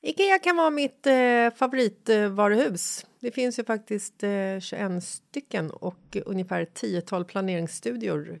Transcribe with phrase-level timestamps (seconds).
[0.00, 3.06] Ikea kan vara mitt eh, favoritvaruhus.
[3.20, 8.40] Det finns ju faktiskt eh, 21 stycken och ungefär 10-tal planeringsstudior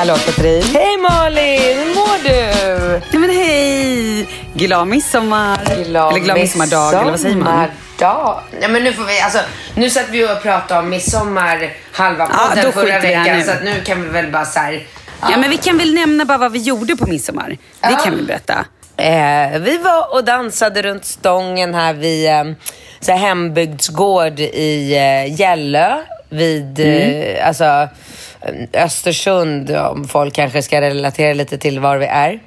[0.00, 0.62] Hallå Katrin.
[0.62, 3.00] Hej Malin, hur mår du?
[3.12, 4.28] Nej men hej!
[4.54, 5.58] Glad midsommar.
[5.70, 7.68] Eller glad midsommardag, eller vad säger man?
[8.60, 9.38] Nej men nu får vi, alltså,
[9.74, 13.62] nu satt vi och pratade om midsommar halva Ja, podden då förra veckan så att
[13.64, 14.86] nu kan vi väl bara så här,
[15.20, 15.36] Ja.
[15.36, 17.48] men vi kan väl nämna bara vad vi gjorde på midsommar.
[17.48, 17.56] Det
[17.90, 17.96] Ja.
[18.04, 18.64] kan vi berätta.
[18.96, 22.44] Eh, vi var och dansade runt stången här vid eh,
[23.00, 25.96] så här hembygdsgård i eh, Gällö.
[26.30, 27.88] Vid eh, alltså,
[28.72, 32.40] Östersund, om folk kanske ska relatera lite till var vi är.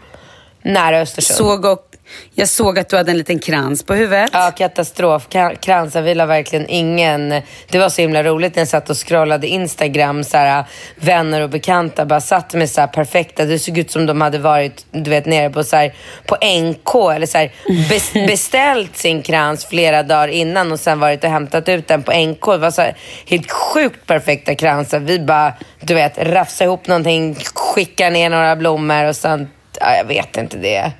[0.61, 1.37] Nära Östersund.
[1.37, 1.92] Såg och,
[2.35, 4.29] jag såg att du hade en liten krans på huvudet.
[4.33, 5.27] Ja, katastrof.
[5.29, 7.29] Ka- Kransen, vi la verkligen ingen...
[7.69, 10.63] Det var så himla roligt när jag satt och scrollade Instagram, så här,
[10.95, 14.37] vänner och bekanta bara satt med så här perfekta, det såg ut som de hade
[14.39, 15.93] varit du vet, nere på, så här,
[16.25, 17.51] på NK eller så här,
[17.89, 22.11] bes, beställt sin krans flera dagar innan och sen varit och hämtat ut den på
[22.11, 22.45] NK.
[22.45, 22.95] Det var så här,
[23.27, 24.99] helt sjukt perfekta kransar.
[24.99, 29.49] Vi bara, du vet, rafsa ihop någonting, skicka ner några blommor och sen,
[29.79, 30.91] ja, jag vet inte det.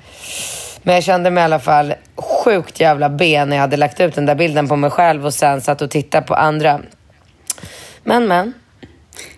[0.86, 4.14] Men jag kände mig i alla fall sjukt jävla ben när jag hade lagt ut
[4.14, 6.80] den där bilden på mig själv och sen satt och tittade på andra.
[8.02, 8.52] Men, men.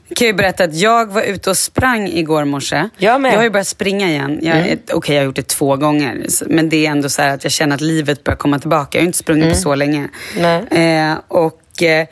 [0.09, 2.89] Jag kan ju berätta att jag var ute och sprang igår morse.
[2.97, 3.33] Jag med.
[3.33, 4.39] Jag har ju börjat springa igen.
[4.43, 6.27] Jag, Okej, jag har gjort det två gånger.
[6.47, 8.99] Men det är ändå så här att jag känner att livet börjar komma tillbaka.
[8.99, 10.09] Jag har ju inte sprungit på så länge.
[10.37, 10.65] Nej.
[10.71, 12.07] Eh, och eh,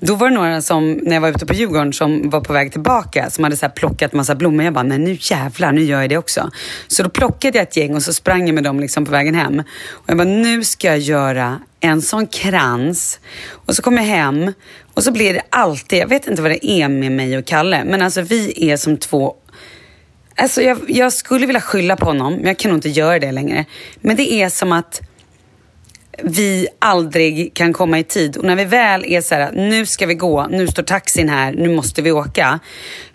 [0.00, 2.72] då var det några som, när jag var ute på Djurgården, som var på väg
[2.72, 4.64] tillbaka, som hade så plockat massa blommor.
[4.64, 6.50] Jag bara, nej nu jävlar, nu gör jag det också.
[6.88, 9.34] Så då plockade jag ett gäng och så sprang jag med dem liksom på vägen
[9.34, 9.62] hem.
[9.90, 13.20] Och jag bara, nu ska jag göra en sån krans.
[13.50, 14.52] Och så kom jag hem
[14.94, 17.84] och så blir det alltid, jag vet inte vad det är med mig och Kalle,
[17.84, 19.34] men alltså vi är som två
[20.36, 23.32] Alltså jag, jag skulle vilja skylla på honom, men jag kan nog inte göra det
[23.32, 23.64] längre.
[24.00, 25.00] Men det är som att
[26.22, 28.36] vi aldrig kan komma i tid.
[28.36, 31.52] Och när vi väl är så här, nu ska vi gå, nu står taxin här,
[31.52, 32.60] nu måste vi åka.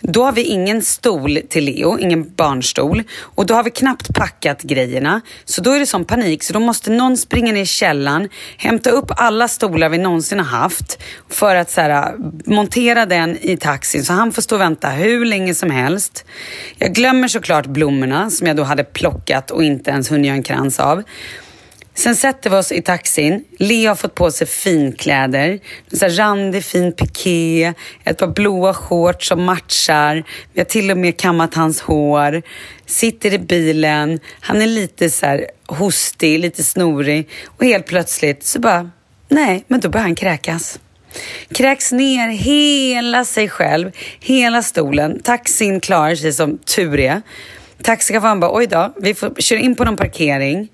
[0.01, 3.03] Då har vi ingen stol till Leo, ingen barnstol.
[3.19, 5.21] Och då har vi knappt packat grejerna.
[5.45, 8.89] Så då är det sån panik, så då måste någon springa ner i källaren, hämta
[8.89, 10.99] upp alla stolar vi någonsin har haft
[11.29, 12.15] för att så här,
[12.45, 16.25] montera den i taxin så han får stå och vänta hur länge som helst.
[16.77, 20.43] Jag glömmer såklart blommorna som jag då hade plockat och inte ens hunnit göra en
[20.43, 21.03] krans av.
[21.97, 23.43] Sen sätter vi oss i taxin.
[23.59, 25.59] Leo har fått på sig finkläder.
[25.91, 30.23] Så randig fin piké, ett par blåa shorts som matchar.
[30.53, 32.41] Vi har till och med kammat hans hår.
[32.85, 34.19] Sitter i bilen.
[34.39, 37.29] Han är lite så här hostig, lite snorig.
[37.45, 38.91] Och helt plötsligt så bara,
[39.29, 40.79] nej, men då börjar han kräkas.
[41.51, 45.19] Kräks ner hela sig själv, hela stolen.
[45.19, 47.21] Taxin klarar sig som tur är.
[47.83, 50.69] Taxichauffören bara, oj då, vi får köra in på någon parkering.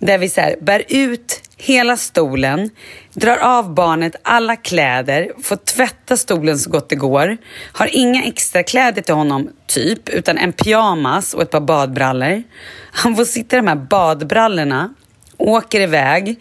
[0.00, 2.70] Där vi så här, bär ut hela stolen,
[3.14, 7.36] drar av barnet alla kläder, får tvätta stolen så gott det går.
[7.72, 12.42] Har inga extra kläder till honom, typ, utan en pyjamas och ett par badbrallor.
[12.92, 14.94] Han får sitta i de här badbrallorna,
[15.36, 16.40] åker iväg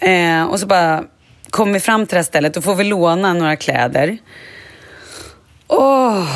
[0.00, 1.04] eh, och så bara
[1.50, 4.18] kommer vi fram till det här stället och får vi låna några kläder.
[5.68, 6.18] Åh!
[6.18, 6.28] Oh.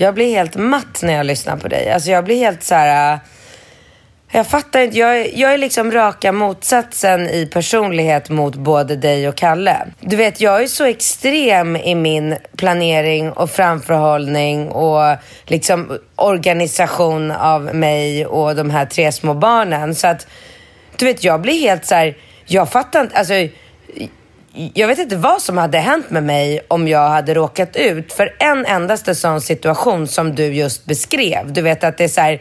[0.00, 1.90] Jag blir helt matt när jag lyssnar på dig.
[1.90, 3.20] Alltså jag blir helt så här...
[4.32, 4.98] Jag fattar inte.
[4.98, 9.76] Jag är, jag är liksom raka motsatsen i personlighet mot både dig och Kalle.
[10.00, 17.74] Du vet, jag är så extrem i min planering och framförhållning och liksom organisation av
[17.74, 19.94] mig och de här tre små barnen.
[19.94, 20.26] Så att,
[20.96, 22.16] du vet, jag blir helt så här,
[22.46, 23.34] jag fattar inte, alltså
[24.74, 28.36] jag vet inte vad som hade hänt med mig om jag hade råkat ut för
[28.38, 31.52] en endaste sån situation som du just beskrev.
[31.52, 32.40] Du vet att det är så här,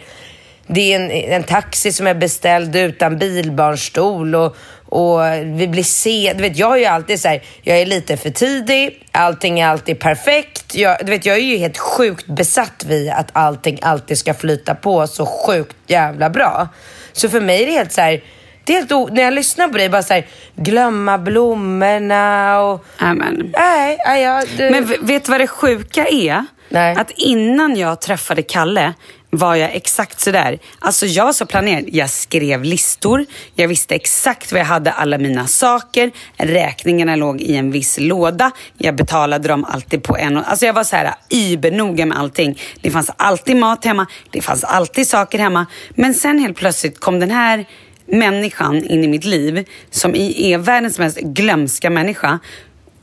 [0.68, 4.56] det är en, en taxi som är beställd utan bilbarnstol och,
[4.86, 6.34] och vi blir se.
[6.36, 9.68] Du vet, jag är ju alltid så här, jag är lite för tidig, allting är
[9.68, 10.76] alltid perfekt.
[10.76, 14.76] Jag, du vet, jag är ju helt sjukt besatt vid att allting alltid ska flyta
[14.76, 16.68] på så sjukt jävla bra.
[17.14, 18.24] Så för mig är det helt så här,
[18.64, 20.26] det är helt o- när jag lyssnar på dig, bara så här,
[20.56, 22.86] glömma blommorna och...
[22.98, 23.52] Amen.
[23.58, 24.70] Nej, nej, jag, du...
[24.70, 26.46] Men vet du vad det sjuka är?
[26.70, 26.96] Nej.
[26.98, 28.94] Att innan jag träffade Kalle
[29.30, 30.60] var jag exakt sådär.
[30.80, 31.86] Alltså jag var så planerad.
[31.88, 33.26] Jag skrev listor.
[33.56, 36.12] Jag visste exakt var jag hade alla mina saker.
[36.38, 38.52] Räkningarna låg i en viss låda.
[38.78, 40.38] Jag betalade dem alltid på en.
[40.38, 40.44] och...
[40.50, 42.60] Alltså jag var så här übernoga med allting.
[42.82, 44.08] Det fanns alltid mat hemma.
[44.32, 45.66] Det fanns alltid saker hemma.
[45.90, 47.66] Men sen helt plötsligt kom den här
[48.06, 52.40] människan in i mitt liv som är världens mest glömska människa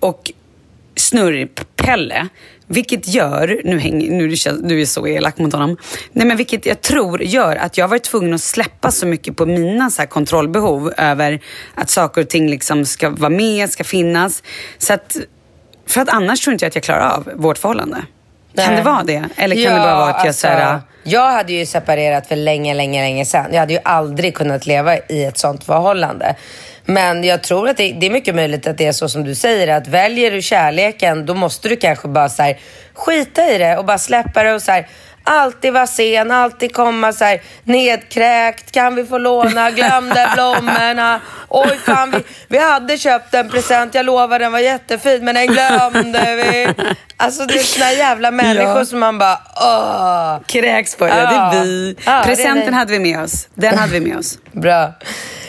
[0.00, 0.32] och
[0.96, 2.28] snurrpelle.
[2.66, 5.76] Vilket gör, nu, häng, nu, nu är jag så elak mot honom,
[6.12, 9.36] nej men vilket jag tror gör att jag har varit tvungen att släppa så mycket
[9.36, 11.40] på mina så kontrollbehov över
[11.74, 14.42] att saker och ting liksom ska vara med, ska finnas.
[14.78, 15.16] Så att,
[15.86, 18.04] för att annars tror inte jag att jag klarar av vårt förhållande.
[18.56, 18.66] Nej.
[18.66, 19.24] Kan det vara det?
[19.36, 22.36] Eller kan ja, det bara vara att jag alltså, så Jag hade ju separerat för
[22.36, 23.46] länge, länge, länge sedan.
[23.52, 26.34] Jag hade ju aldrig kunnat leva i ett sånt förhållande.
[26.84, 29.34] Men jag tror att det, det, är mycket möjligt att det är så som du
[29.34, 32.58] säger, att väljer du kärleken, då måste du kanske bara så här,
[32.92, 34.88] skita i det och bara släppa det och så här,
[35.24, 41.78] alltid vara sen, alltid komma så här nedkräkt, kan vi få låna, glömde blommorna, oj
[41.84, 46.36] fan vi, vi hade köpt en present, jag lovar den var jättefin men den glömde
[46.36, 46.74] vi.
[47.16, 48.84] Alltså det är såna jävla människor ja.
[48.84, 50.38] som man bara åh.
[50.46, 51.96] Kräks på, ja, det är vi.
[52.04, 54.38] Ja, Presenten är hade vi med oss, den hade vi med oss.
[54.52, 54.92] Bra.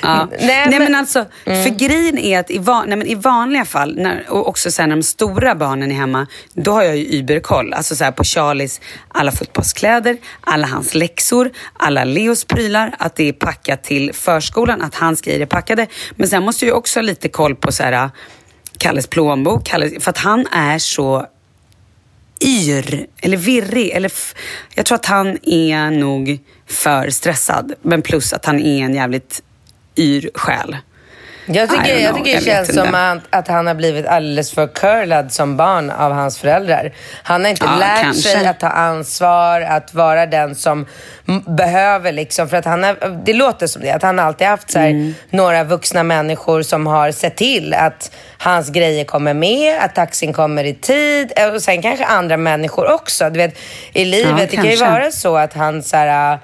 [0.01, 0.27] Ja.
[0.39, 1.63] Nej, nej, men, alltså, mm.
[1.63, 4.89] för grejen är att i, van, nej, men i vanliga fall, när, och också sen
[4.89, 7.74] när de stora barnen är hemma, då har jag ju überkoll.
[7.74, 9.32] Alltså så här, på Charlies alla
[9.65, 15.22] fotbollskläder, alla hans läxor, alla Leos prylar, att det är packat till förskolan, att hans
[15.22, 15.88] grejer är packade.
[16.15, 18.10] Men sen måste jag också ha lite koll på så här, äh,
[18.77, 21.27] Kalles plånbok, Kalles, för att han är så
[22.41, 23.89] yr eller virrig.
[23.89, 24.12] Eller
[24.75, 27.74] jag tror att han är nog för stressad.
[27.81, 29.41] Men plus att han är en jävligt
[29.98, 30.77] yr själ.
[31.47, 34.67] Jag tycker, jag tycker det jag känns som att, att han har blivit alldeles för
[34.67, 36.91] curlad som barn av hans föräldrar.
[37.23, 38.29] Han har inte Ja, lärt kanske.
[38.29, 40.85] sig att ta ansvar, att vara den som
[41.47, 42.49] behöver liksom.
[42.49, 45.13] För att han har, det låter som det, att han alltid haft så här, Mm.
[45.29, 50.63] några vuxna människor som har sett till att hans grejer kommer med, att taxin kommer
[50.63, 53.29] i tid eh, och sen kanske andra människor också.
[53.29, 53.57] Du vet,
[53.93, 56.39] i livet, Ja, det kan ju vara så att han så här,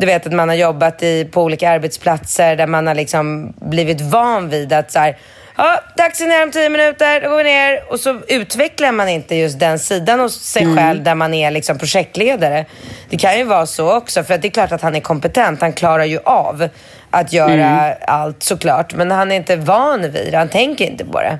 [0.00, 4.00] du vet att man har jobbat i, på olika arbetsplatser där man har liksom blivit
[4.00, 5.16] van vid att så här,
[5.56, 7.92] ja, taxin är om tio minuter, då går vi ner.
[7.92, 10.76] Och så utvecklar man inte just den sidan hos sig Mm.
[10.76, 12.64] själv där man är liksom projektledare.
[13.10, 15.60] Det kan ju vara så också, för att det är klart att han är kompetent.
[15.60, 16.68] Han klarar ju av
[17.10, 17.52] att göra
[17.84, 17.96] Mm.
[18.06, 18.94] allt såklart.
[18.94, 21.38] Men han är inte van vid det, han tänker inte på det.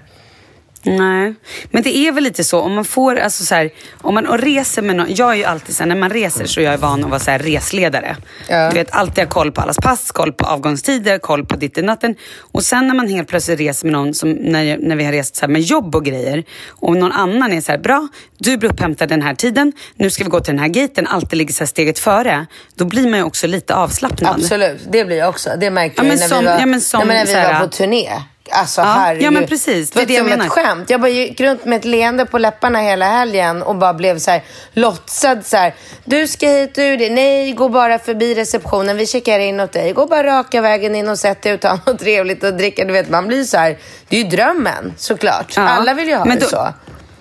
[0.83, 1.35] Nej,
[1.71, 2.61] men det är väl lite så.
[2.61, 3.71] Om man får, alltså så här,
[4.01, 5.07] om man reser med någon.
[5.15, 7.21] Jag är ju alltid så här, när man reser så är jag van att vara
[7.21, 8.17] så här resledare.
[8.49, 8.69] Ja.
[8.69, 11.85] Du vet, alltid ha koll på allas pass, koll på avgångstider, koll på ditt och
[11.85, 12.15] natten.
[12.39, 15.37] Och sen när man helt plötsligt reser med någon, som när, när vi har rest
[15.37, 16.45] så här med jobb och grejer.
[16.69, 18.09] Och någon annan är så här, bra,
[18.39, 21.39] du blir upphämtad den här tiden, nu ska vi gå till den här gaten, alltid
[21.39, 22.47] ligger så steget före.
[22.75, 24.35] Då blir man ju också lite avslappnad.
[24.35, 25.51] Absolut, det blir jag också.
[25.61, 27.33] Det märkte Ja, jag när som- vi var, ja, men som nej, men när vi
[27.33, 28.09] så här- var på turné.
[28.53, 29.23] Alltså Ja, herregud.
[29.27, 29.91] ja, men precis.
[29.91, 30.51] Det är Det jag som ett menar.
[30.51, 30.91] skämt.
[30.91, 34.31] Jag bara gick runt med ett leende på läpparna hela helgen och bara blev så
[34.31, 34.43] här
[34.73, 35.75] låtsad så här.
[36.05, 37.11] Du ska hit, du det.
[37.11, 38.97] Nej, gå bara förbi receptionen.
[38.97, 39.93] Vi checkar in åt dig.
[39.93, 42.85] Gå bara raka vägen in och sätt dig och ta något trevligt och dricka.
[42.85, 43.79] Du vet, man blir så här.
[44.09, 45.53] Det är ju drömmen såklart.
[45.57, 45.63] Ja.
[45.69, 46.69] Alla vill ju ha Men det då- så.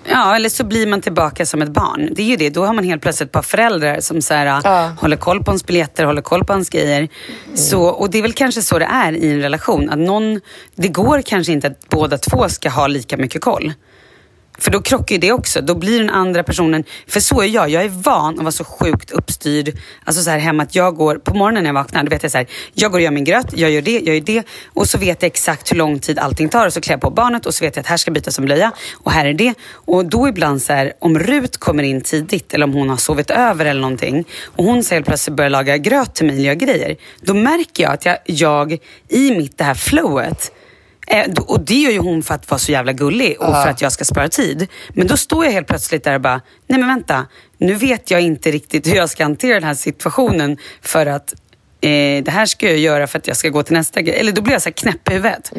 [0.04, 2.08] Ja, eller så blir man tillbaka som ett barn.
[2.12, 2.50] Det är ju det.
[2.50, 4.92] Då har man helt plötsligt ett par föräldrar som så här, Ja.
[4.98, 7.08] håller koll på ens biljetter, håller koll på ens grejer.
[7.54, 9.90] Så, och det är väl kanske så det är i en relation.
[9.90, 10.40] Att någon,
[10.74, 13.72] det går kanske inte att båda två ska ha lika mycket koll.
[14.60, 15.60] För då krockar ju det också.
[15.60, 16.84] Då blir den andra personen...
[17.06, 17.70] För så är jag.
[17.70, 19.78] Jag är van att vara så sjukt uppstyrd.
[20.04, 21.16] Alltså så här hemma att jag går...
[21.16, 22.46] På morgonen när jag vaknar, då vet jag så här.
[22.74, 24.42] Jag går och gör min gröt, jag gör det, jag gör det.
[24.74, 26.66] Och så vet jag exakt hur lång tid allting tar.
[26.66, 28.44] Och så klär jag på barnet och så vet jag att här ska bytas som
[28.44, 28.72] blöja.
[28.92, 29.54] Och här är det.
[29.72, 33.30] Och då ibland så här, om Rut kommer in tidigt eller om hon har sovit
[33.30, 34.24] över eller någonting.
[34.44, 36.96] Och hon så helt plötsligt börjar laga gröt till mig och gör grejer.
[37.20, 40.52] Då märker jag att jag, jag i mitt det här flowet
[41.46, 43.92] och det gör ju hon för att vara så jävla gullig och för att jag
[43.92, 44.68] ska spara tid.
[44.88, 47.26] Men då står jag helt plötsligt där och bara, nej men vänta,
[47.58, 51.32] nu vet jag inte riktigt hur jag ska hantera den här situationen för att
[51.80, 54.18] eh, det här ska jag göra för att jag ska gå till nästa grej.
[54.20, 55.52] Eller då blir jag så här knäpp i huvudet.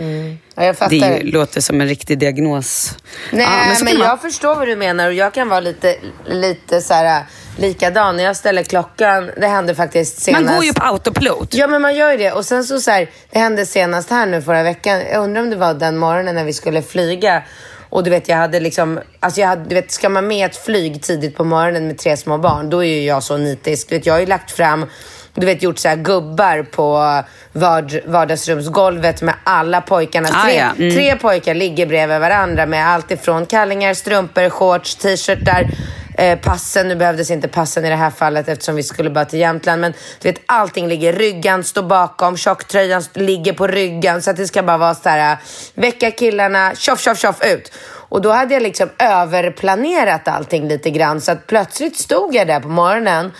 [0.55, 0.89] Ja, jag fattar.
[0.89, 2.97] Det ju, låter som en riktig diagnos.
[3.31, 5.95] Nej, Ja, men, kan man- jag förstår vad du menar och jag kan vara lite,
[6.27, 7.25] lite så här
[7.57, 8.17] likadan.
[8.17, 10.45] När jag ställer klockan, det hände faktiskt senast.
[10.45, 11.53] Man går ju på autopilot.
[11.53, 12.31] Ja, men man gör ju det.
[12.31, 15.01] Och sen så, så här, det hände senast här nu förra veckan.
[15.11, 17.43] Jag undrar om det var den morgonen när vi skulle flyga.
[17.89, 20.55] Och du vet, jag hade liksom, alltså jag hade, du vet, ska man med ett
[20.55, 23.89] flyg tidigt på morgonen med tre små barn, då är ju jag så nitisk.
[23.89, 24.85] Du vet, jag har ju lagt fram,
[25.33, 27.23] du vet, gjort så här gubbar på
[27.53, 30.29] vard, vardagsrumsgolvet med alla pojkarna.
[30.31, 30.71] Ah, tre, ja.
[30.77, 30.95] Mm.
[30.95, 35.69] tre pojkar ligger bredvid varandra med allt ifrån kallingar, strumpor, shorts, t-shirtar,
[36.17, 36.87] eh, passen.
[36.87, 39.81] Nu behövdes inte passen i det här fallet eftersom vi skulle bara till Jämtland.
[39.81, 41.13] Men du vet, allting ligger.
[41.13, 44.21] Ryggan står bakom, tjocktröjan ligger på ryggen.
[44.21, 45.37] Så att det ska bara vara så här,
[45.73, 47.71] väcka killarna, tjoff, tjoff, tjoff ut.
[47.83, 51.21] Och då hade jag liksom överplanerat allting lite grann.
[51.21, 53.31] Så att plötsligt stod jag där på morgonen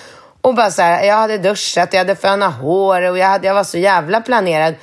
[0.42, 3.54] och bara så här, jag hade duschat, jag hade fönat hår och jag, hade, jag
[3.54, 4.76] var så jävla planerad.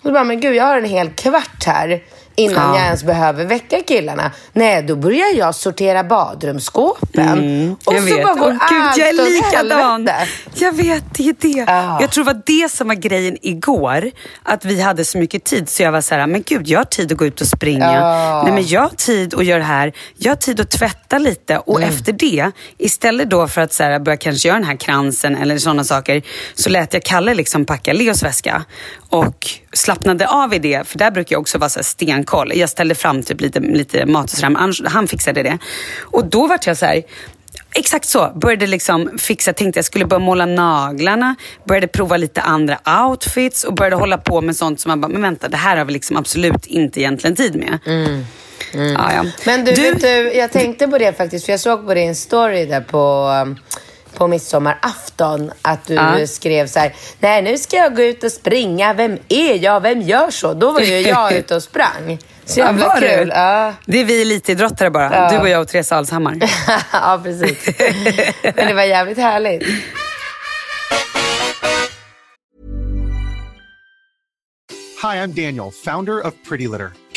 [0.00, 2.02] Och så bara, men gud, jag har en hel kvart här
[2.36, 2.76] innan Ja.
[2.76, 4.30] jag ens behöver väcka killarna.
[4.52, 7.76] Nej, då börjar jag sortera badrumsskåpen.
[7.84, 8.24] och jag så vet.
[8.24, 10.08] bara går Åh, Gud, allt jag är likadan.
[10.54, 11.64] Jag vet, det är det.
[11.72, 11.98] Ja.
[12.00, 14.10] Jag tror det var det som var grejen igår.
[14.42, 16.84] Att vi hade så mycket tid så jag var så här, men gud, jag har
[16.84, 17.92] tid att gå ut och springa.
[17.92, 18.42] Ja.
[18.44, 19.92] Nej, men jag har tid att göra det här.
[20.16, 21.58] Jag har tid att tvätta lite.
[21.58, 21.88] Och Mm.
[21.88, 25.58] efter det, istället då för att så här, börja kanske göra den här kransen eller
[25.58, 26.22] sådana saker,
[26.54, 28.64] så lät jag Kalle liksom packa Leos väska.
[29.08, 32.52] Och slappnade av i det, för där brukar jag också vara så stenkoll.
[32.54, 35.58] Jag ställde fram typ lite, lite mat och sådär, han, han fixade det.
[36.00, 37.02] Och då vart jag så här,
[37.74, 38.32] Exakt så.
[38.34, 43.74] Började liksom fixa, tänkte jag skulle börja måla naglarna, började prova lite andra outfits och
[43.74, 46.16] började hålla på med sånt som man bara, men vänta, det här har vi liksom
[46.16, 47.78] absolut inte egentligen tid med.
[48.74, 49.24] Ja, ja.
[49.46, 52.66] Men du, vet du, jag tänkte på det faktiskt, för jag såg på din story
[52.66, 53.58] där på, um,
[54.22, 56.26] på midsommarafton att du Ja.
[56.26, 60.00] skrev så här, nej nu ska jag gå ut och springa, vem är jag, vem
[60.00, 60.54] gör så?
[60.54, 62.18] Då var ju jag ute och sprang.
[62.44, 63.08] Så jävla var du?
[63.08, 63.32] kul.
[63.34, 63.74] Ja.
[63.86, 65.14] Det är vi elitidrottare bara.
[65.14, 65.30] Ja.
[65.30, 66.38] Du och jag och Therese Alshammar.
[66.92, 67.68] ja, precis.
[68.42, 69.62] Men det var jävligt härligt.
[75.02, 76.90] Hi, I'm Daniel, founder of Pretty Litter.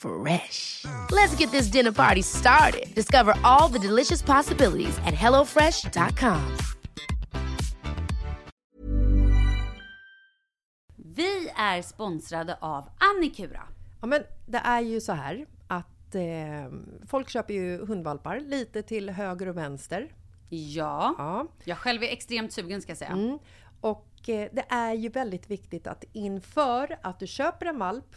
[0.00, 0.84] Fresh.
[1.10, 2.94] Let's get this dinner party started.
[2.94, 6.56] Discover all the delicious possibilities at hellofresh.com.
[10.96, 13.62] Vi är sponsrade av Annikura.
[14.00, 16.22] Ja, men det är ju så här att eh,
[17.06, 20.12] folk köper ju hundvalpar lite till höger och vänster.
[20.48, 21.46] Ja, Ja.
[21.64, 23.10] jag själv är extremt sugen ska jag säga.
[23.10, 23.38] Mm.
[23.80, 28.16] Och eh, det är ju väldigt viktigt att inför att du köper en valp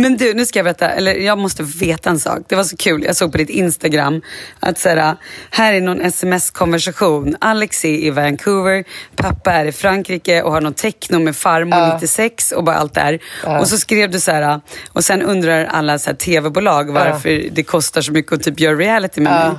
[0.00, 2.38] Men du, nu ska jag berätta, eller jag måste veta en sak.
[2.48, 4.22] Det var så kul, jag såg på ditt Instagram
[4.60, 5.16] att så här,
[5.50, 7.36] här är någon sms-konversation.
[7.40, 8.84] Alex är i Vancouver,
[9.16, 13.00] pappa är i Frankrike och har någon techno med farmor 96 och bara allt det
[13.00, 13.18] här.
[13.60, 14.60] Och så skrev du så här,
[14.92, 19.32] och sen undrar alla tv-bolag varför det kostar så mycket att typ göra reality med
[19.32, 19.58] mig.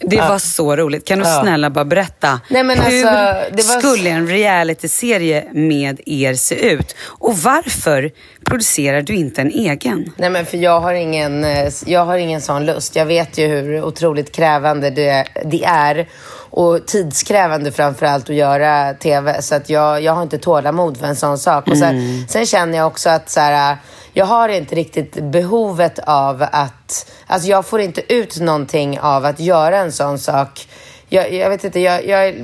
[0.00, 1.04] Det var så roligt.
[1.04, 2.40] Kan du snälla bara berätta?
[2.50, 6.96] Nej, men hur alltså, det var- skulle en realityserie med er se ut?
[7.02, 8.10] Och varför
[8.44, 10.12] producerar du inte en egen?
[10.16, 12.96] Nej men för jag har ingen, eh, jag har ingen sån lust.
[12.96, 16.08] Jag vet ju hur otroligt krävande det, det är.
[16.50, 19.42] Och tidskrävande framförallt att göra TV.
[19.42, 21.68] Så att jag, jag har inte tålamod för en sån sak.
[21.68, 23.76] Och sen, sen känner jag också att så här,
[24.14, 29.40] jag har inte riktigt behovet av att, alltså jag får inte ut någonting av att
[29.40, 30.68] göra en sån sak.
[31.08, 32.34] Jag, jag vet inte, jag, jag,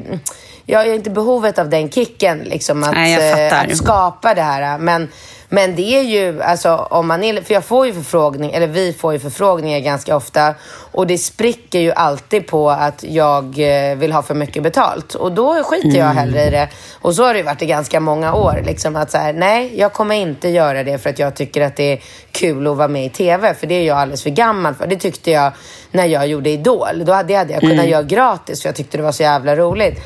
[0.66, 4.78] jag har inte behovet av den kicken, liksom att, Nej, eh, att skapa det här.
[4.78, 5.08] Men,
[5.52, 8.92] men det är ju, alltså om man är, för jag får ju förfrågning, eller vi
[8.92, 10.54] får ju förfrågningar ganska ofta
[10.92, 15.32] och det spricker ju alltid på att jag eh, vill ha för mycket betalt och
[15.32, 16.68] då skiter jag hellre i det.
[17.00, 19.92] Och så har det varit i ganska många år, liksom att så här, nej, jag
[19.92, 23.06] kommer inte göra det för att jag tycker att det är kul att vara med
[23.06, 24.86] i TV, för det är jag alldeles för gammal för.
[24.86, 25.52] Det tyckte jag
[25.90, 27.04] när jag gjorde Idol.
[27.04, 29.56] Då hade, det hade jag kunnat göra gratis för jag tyckte det var så jävla
[29.56, 30.00] roligt.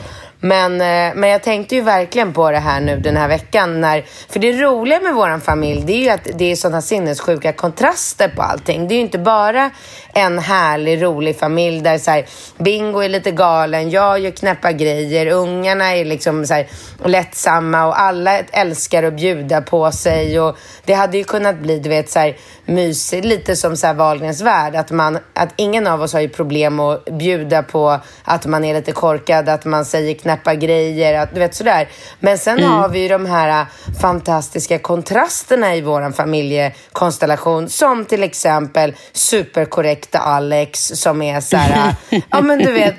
[0.45, 3.81] Men, eh, men jag tänkte ju verkligen på det här nu den här veckan.
[3.81, 7.53] När, för det roliga med vår familj, det är ju att det är sådana sinnessjuka
[7.53, 8.89] kontraster på allting.
[8.89, 9.71] Det är ju inte bara
[10.15, 12.27] en härlig, rolig familj där så här,
[12.59, 16.67] Bingo är lite galen, jag gör knäppa grejer, ungarna är liksom så här,
[17.05, 20.41] lättsamma och alla älskar att bjuda på sig.
[20.41, 23.95] Och det hade ju kunnat bli, du vet, så här, mysigt, lite som så här
[23.95, 24.75] Wahlgrens värld.
[24.77, 28.75] Att, man, att ingen av oss har ju problem att bjuda på att man är
[28.75, 31.89] lite korkad, att man säger knäppa grejer, att, du vet sådär.
[32.21, 33.67] Men sen har vi ju de här äh,
[34.01, 42.21] fantastiska kontrasterna i vår familjekonstellation, som till exempel superkorrekta Alex som är så här, äh,
[42.31, 42.97] ja men du vet,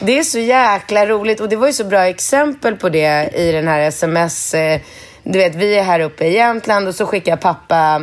[0.00, 3.52] det är så jäkla roligt och det var ju så bra exempel på det i
[3.52, 4.80] den här sms, eh,
[5.22, 8.02] du vet vi är här uppe i Jämtland och så skickar pappa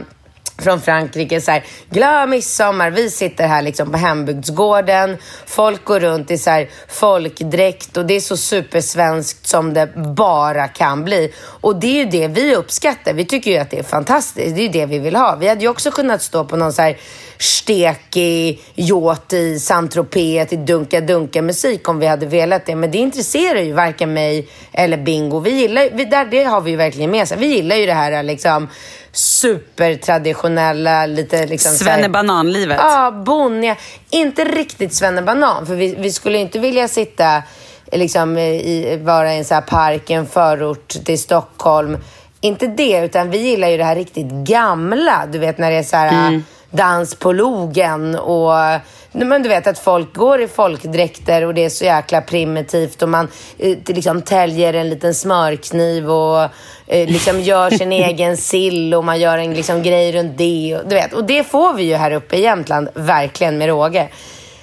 [0.61, 2.89] från Frankrike så här, glad midsommar.
[2.91, 5.17] Vi sitter här liksom på hembygdsgården.
[5.45, 10.67] Folk går runt i så här folkdräkt och det är så supersvenskt som det bara
[10.67, 11.33] kan bli.
[11.39, 13.13] Och det är ju det vi uppskattar.
[13.13, 14.55] Vi tycker ju att det är fantastiskt.
[14.55, 15.35] Det är ju det vi vill ha.
[15.35, 16.97] Vi hade ju också kunnat stå på någon så här
[17.39, 22.75] stekig yacht i Saint-Tropez till dunka-dunka-musik om vi hade velat det.
[22.75, 25.39] Men det intresserar ju varken mig eller Bingo.
[25.39, 27.37] Vi gillar, vi, där, det har vi ju verkligen med sig.
[27.37, 28.69] Vi gillar ju det här liksom
[29.11, 32.77] supertraditionella, lite liksom Svennebananlivet.
[32.81, 33.75] Ja, bonniga.
[34.09, 37.43] Inte riktigt svennebanan, för vi, vi skulle inte vilja sitta
[37.91, 41.97] liksom, i, vara i en så här park, i en förort till Stockholm.
[42.41, 45.25] Inte det, utan vi gillar ju det här riktigt gamla.
[45.31, 48.53] Du vet när det är så här dans på logen och
[49.11, 53.09] men du vet att folk går i folkdräkter och det är så jäkla primitivt och
[53.09, 53.27] man
[53.57, 56.43] eh, liksom täljer en liten smörkniv och
[56.87, 60.77] eh, liksom gör sin egen sill och man gör en liksom grej runt det.
[60.77, 61.13] Och, du vet.
[61.13, 64.09] och det får vi ju här uppe i Jämtland, verkligen med råge.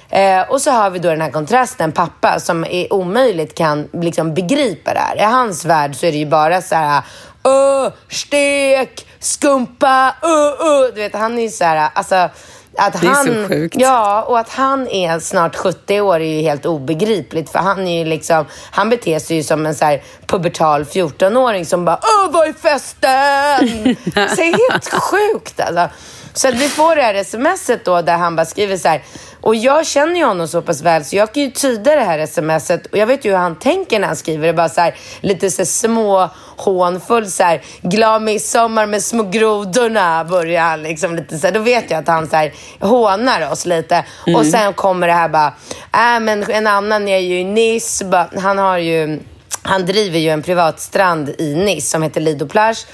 [0.09, 4.33] Eh, och så har vi då den här kontrasten, pappa, som är omöjligt kan liksom
[4.33, 5.17] begripa det här.
[5.17, 7.03] I hans värld så är det ju bara så här,
[7.45, 10.93] öh, stek, skumpa, öh, öh.
[10.95, 12.29] Du vet, han är ju så här, alltså,
[12.77, 13.75] att Det är han, så sjukt.
[13.79, 17.49] Ja, och att han är snart 70 år är ju helt obegripligt.
[17.49, 21.65] För han är ju liksom, han beter sig ju som en så här pubertal 14-åring
[21.65, 23.95] som bara Åh, vad är festen?
[24.29, 25.89] så det är helt sjukt alltså.
[26.35, 29.03] Så att vi får det här smset då där han bara skriver så här.
[29.41, 32.25] Och jag känner ju honom så pass väl så jag kan ju tyda det här
[32.25, 34.53] smset och jag vet ju hur han tänker när han skriver det.
[34.53, 40.23] Bara så här, lite så här små hånfull så här, glad midsommar med små grodorna
[40.23, 43.65] börjar han liksom lite så här, Då vet jag att han så här hånar oss
[43.65, 44.05] lite.
[44.35, 45.47] Och sen kommer det här bara,
[45.93, 49.19] äh men en annan är ju i Nice, bara, han har ju
[49.67, 52.85] han driver ju en privatstrand i Nice som heter Lido Plage.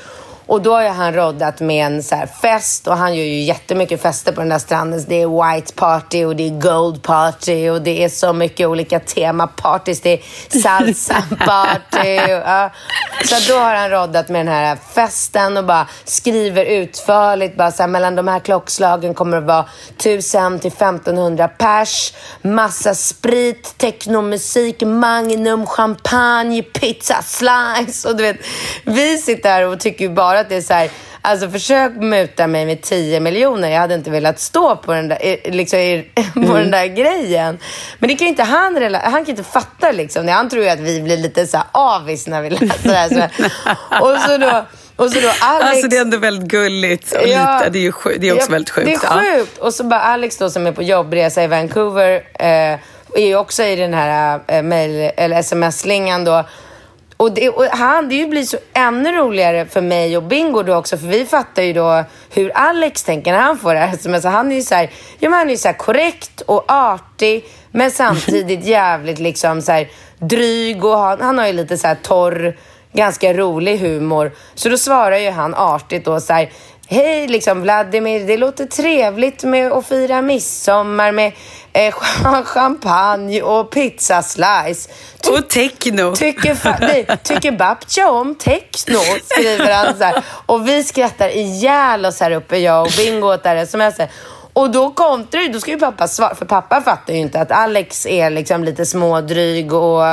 [0.45, 4.01] Och då har ju han roddat med en så fest och han gör ju jättemycket
[4.01, 5.05] fester på den där stranden.
[5.07, 8.99] Det är white party och det är gold party och det är så mycket olika
[8.99, 10.01] temapartys.
[10.01, 10.21] Det är
[10.61, 12.33] salsa party.
[12.33, 12.69] Och, ja.
[13.25, 17.57] Så då har han roddat med den här festen och bara skriver utförligt.
[17.57, 19.65] Bara så här, mellan de här klockslagen kommer det vara
[19.97, 22.13] 1000 till 1500 pers.
[22.41, 28.09] Massa sprit, technomusik, magnum, champagne, pizza slice.
[28.09, 28.37] Och du vet,
[28.83, 30.89] vi sitter här och tycker bara att det är så här,
[31.21, 33.69] alltså försök muta mig med 10 miljoner.
[33.69, 36.03] Jag hade inte velat stå på den där, liksom,
[36.47, 37.59] på den där grejen.
[37.99, 40.27] Men det kan inte han, han kan inte fatta liksom.
[40.27, 43.09] Han tror ju att vi blir lite så här avis när vi läser det här.
[43.09, 44.65] Så och så då,
[44.95, 45.69] och så då Alex...
[45.71, 47.11] Alltså det är ändå väldigt gulligt.
[47.11, 47.57] Och Ja.
[47.59, 48.85] lite, det är ju det är också Ja, väldigt sjukt.
[48.85, 49.37] Det är ja.
[49.37, 49.57] sjukt.
[49.57, 52.79] Och så bara Alex då som är på jobbresa i Vancouver eh,
[53.15, 56.43] är ju också i den här eh, mail, eller sms-slingan då.
[57.21, 60.97] Och, det, och han, det blir så ännu roligare för mig och Bingo då också,
[60.97, 64.25] för vi fattar ju då hur Alex tänker när han får det här sms.
[64.25, 67.91] Han är ju så här, ja, men han är ju så korrekt och artig, men
[67.91, 69.87] samtidigt jävligt liksom så här
[70.19, 72.57] dryg och han, han har ju lite så här torr,
[72.93, 74.31] ganska rolig humor.
[74.55, 76.49] Så då svarar ju han artigt då så här,
[76.93, 81.31] Hej liksom Vladimir, det låter trevligt med att fira midsommar med
[81.73, 81.93] eh,
[82.43, 84.89] champagne och pizzaslice.
[85.21, 86.15] Ty- Och techno.
[86.15, 90.23] Tycker, nej, tycker Babcha om techno, skriver han så här.
[90.45, 94.11] Och vi skrattar ihjäl oss här uppe, jag och Bingo åt det som jag säger.
[94.53, 97.51] Och då kontrar ju, då ska ju pappa svara, för pappa fattar ju inte att
[97.51, 100.03] Alex är liksom lite smådryg och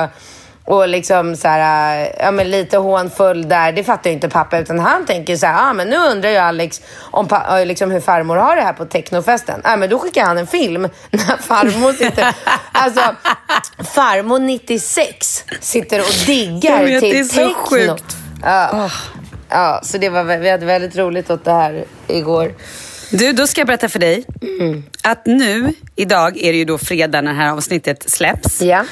[0.68, 3.72] och liksom så här, ja men lite hånfull där.
[3.72, 6.36] Det fattar ju inte pappa utan han tänker så här, ah, men nu undrar ju
[6.36, 9.60] Alex om pa- liksom hur farmor har det här på technofesten.
[9.64, 12.34] Ah, men då skickar han en film när farmor sitter,
[12.72, 13.00] alltså
[13.94, 17.54] farmor 96 sitter och diggar vet, till det är så techno.
[17.54, 18.16] sjukt.
[18.42, 18.90] Ja.
[19.48, 22.54] ja, så det var, vi hade väldigt roligt åt det här igår.
[23.10, 24.24] Du, då ska jag berätta för dig
[25.02, 28.62] att nu, idag är det ju då fredag när det här avsnittet släpps.
[28.62, 28.84] Ja.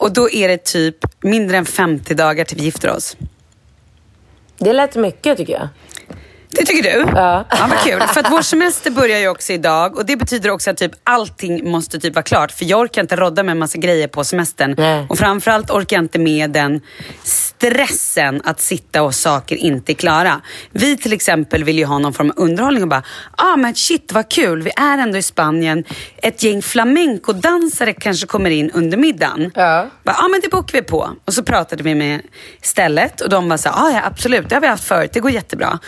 [0.00, 3.16] Och då är det typ mindre än 50 dagar till vi gifter oss.
[4.58, 5.68] Det lät mycket tycker jag.
[6.50, 7.12] Det tycker du?
[7.14, 7.44] Ja.
[7.50, 8.00] ja vad kul.
[8.00, 11.70] För att vår semester börjar ju också idag och det betyder också att typ allting
[11.70, 12.52] måste typ vara klart.
[12.52, 14.74] För jag orkar inte rodda med en massa grejer på semestern.
[14.78, 15.06] Nej.
[15.08, 16.80] Och framförallt orkar jag inte med den
[17.22, 20.40] stressen att sitta och saker inte är klara.
[20.70, 23.02] Vi till exempel vill ju ha någon form av underhållning och bara,
[23.36, 25.84] ah men shit vad kul, vi är ändå i Spanien.
[26.22, 29.50] Ett gäng flamencodansare kanske kommer in under middagen.
[29.54, 29.86] Ja.
[30.02, 31.10] Ja ah, men det bokar vi på.
[31.24, 32.20] Och så pratade vi med
[32.62, 35.30] stället och de var så ah, ja absolut, det har vi haft förut, det går
[35.30, 35.78] jättebra.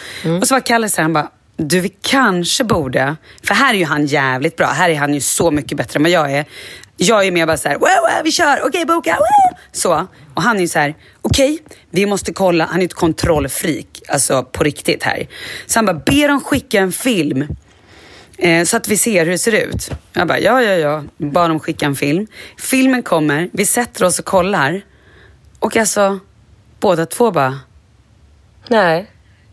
[0.41, 3.79] Och så var Kalle så här, han bara, du vi kanske borde, för här är
[3.79, 6.45] ju han jävligt bra, här är han ju så mycket bättre än vad jag är.
[6.97, 9.59] Jag är mer bara så här, wow, wow, vi kör, okej boka, wow.
[9.73, 10.07] Så.
[10.35, 11.59] Och han är ju så här, okej,
[11.91, 15.29] vi måste kolla, han är ett kontrollfreak, alltså på riktigt här.
[15.67, 17.47] Så han bara, ber dem skicka en film.
[18.39, 19.91] Eh, så att vi ser hur det ser ut.
[20.13, 21.03] Jag bara, ja, ja, ja.
[21.17, 22.27] Bara de skickar en film.
[22.59, 24.83] Filmen kommer, vi sätter oss och kollar.
[25.59, 26.19] Och alltså,
[26.81, 27.59] båda två bara,
[28.69, 29.09] Nej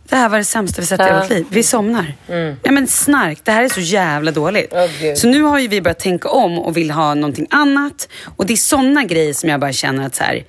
[0.10, 1.08] det här var det sämsta vi sett i Ja.
[1.08, 1.45] hela vårt liv.
[1.50, 2.15] Vi somnar.
[2.28, 4.74] Nej men snark, det här är så jävla dåligt.
[5.02, 5.17] Gud.
[5.17, 8.10] så nu har ju vi börjat tänka om och vill ha någonting annat.
[8.36, 10.43] Och det är såna grejer som jag bara känner att så här,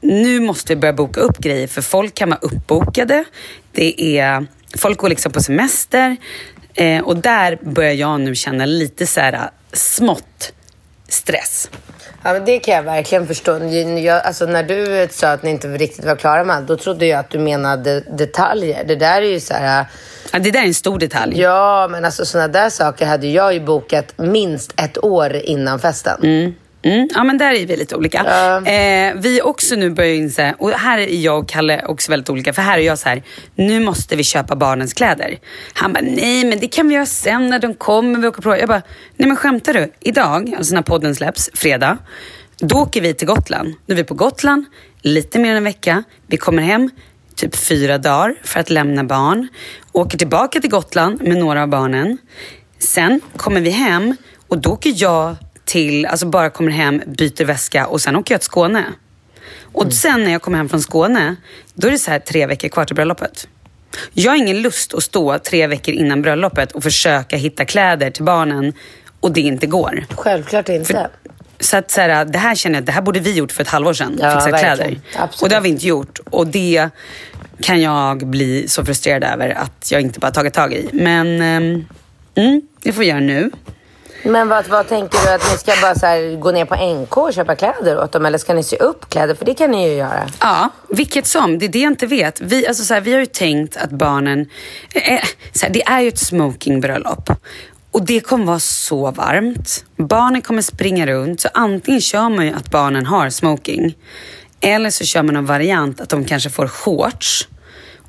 [0.00, 3.24] nu måste vi börja boka upp grejer för folk kan vara uppbokade.
[3.72, 4.46] Det är,
[4.78, 6.16] folk går liksom på semester.
[6.74, 10.52] Eh, och där börjar jag nu känna lite så här smått
[11.08, 11.70] stress.
[12.24, 13.64] Ja, men det kan jag verkligen förstå.
[13.98, 17.06] Jag, alltså, när du sa att ni inte riktigt var klara med allt, då trodde
[17.06, 18.84] jag att du menade detaljer.
[18.84, 19.86] Det där är ju så här...
[20.32, 21.40] Ja, det där är en stor detalj.
[21.40, 26.20] Ja, men alltså sådana där saker hade jag ju bokat minst ett år innan festen.
[26.22, 26.54] Mm,
[27.14, 28.18] ja men där är vi lite olika.
[28.66, 32.52] Eh, vi också nu börjar inse, och här är jag och Kalle också väldigt olika.
[32.52, 33.22] För här är jag så här,
[33.54, 35.38] nu måste vi köpa barnens kläder.
[35.72, 38.18] Han bara, nej men det kan vi göra sen när de kommer.
[38.18, 38.56] Vi åker på.
[38.56, 38.82] Jag bara,
[39.16, 39.92] nej men skämtar du?
[40.00, 41.98] Idag, alltså när podden släpps, fredag.
[42.58, 43.74] Då åker vi till Gotland.
[43.86, 44.64] Nu är vi på Gotland,
[45.02, 46.04] lite mer än en vecka.
[46.26, 46.90] Vi kommer hem
[47.34, 49.48] typ fyra dagar för att lämna barn.
[49.92, 52.18] Åker tillbaka till Gotland med några av barnen.
[52.78, 54.16] Sen kommer vi hem
[54.48, 58.40] och då åker jag till, alltså bara kommer hem, byter väska och sen åker jag
[58.40, 58.84] till Skåne.
[59.72, 61.36] Och sen när jag kommer hem från Skåne,
[61.74, 63.48] då är det så här tre veckor kvar till bröllopet.
[64.12, 68.24] Jag har ingen lust att stå tre veckor innan bröllopet och försöka hitta kläder till
[68.24, 68.72] barnen
[69.20, 70.04] och det inte går.
[70.10, 71.10] Självklart inte.
[71.60, 73.68] Så att så här, det här känner jag, det här borde vi gjort för ett
[73.68, 74.18] halvår sedan.
[74.20, 74.76] Ja, fixa verkligen.
[74.76, 75.00] kläder.
[75.16, 75.42] Absolut.
[75.42, 76.20] Och det har vi inte gjort.
[76.30, 76.88] Och det
[77.60, 80.88] kan jag bli så frustrerad över att jag inte bara tagit tag i.
[80.92, 81.84] Men ehm,
[82.34, 83.50] mm, det får vi göra nu.
[84.24, 85.34] Men vad, vad tänker du?
[85.34, 88.26] Att ni ska bara så här, gå ner på NK och köpa kläder åt dem?
[88.26, 89.34] Eller ska ni sy upp kläder?
[89.34, 90.26] För det kan ni ju göra.
[90.40, 91.58] Ja, vilket som.
[91.58, 92.40] Det är det jag inte vet.
[92.40, 94.46] Vi, alltså så här, vi har ju tänkt att barnen...
[94.94, 97.30] Eh, eh så här, det är ju ett smokingbröllop.
[97.90, 99.84] Och det kommer vara så varmt.
[99.96, 101.40] Barnen kommer springa runt.
[101.40, 103.94] Så antingen kör man ju att barnen har smoking.
[104.60, 107.48] Eller så kör man en variant att de kanske får shorts.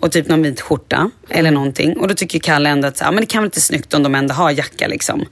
[0.03, 1.97] Och typ någon vit skjorta eller någonting.
[1.97, 4.03] Och då tycker Kalle ändå att så, här, men det kan väl inte snyggt om
[4.03, 5.25] de ändå har jacka liksom.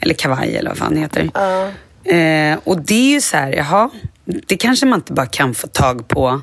[0.00, 1.30] Eller kavaj eller vad fan det heter.
[2.04, 3.90] Eh, och det är ju så här, jaha,
[4.24, 6.42] det kanske man inte bara kan få tag på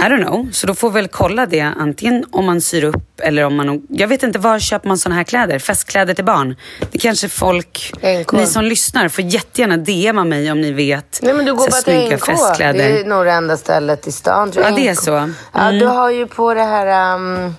[0.00, 0.48] I don't know.
[0.52, 3.86] Så då får vi väl kolla det antingen om man syr upp eller om man...
[3.88, 5.58] Jag vet inte, var köper man såna här kläder?
[5.58, 6.56] Festkläder till barn?
[6.90, 7.92] Det kanske folk...
[8.20, 8.32] NK.
[8.32, 11.80] Ni som lyssnar får jättegärna DMa mig om ni vet Nej men du går bara
[11.80, 12.26] till NK.
[12.26, 12.78] festkläder.
[12.78, 14.52] Det är nog det enda stället i stan.
[14.56, 15.14] Ja, det är så.
[15.14, 15.34] Mm.
[15.52, 17.14] Ja, du har ju på det här...
[17.14, 17.54] Um,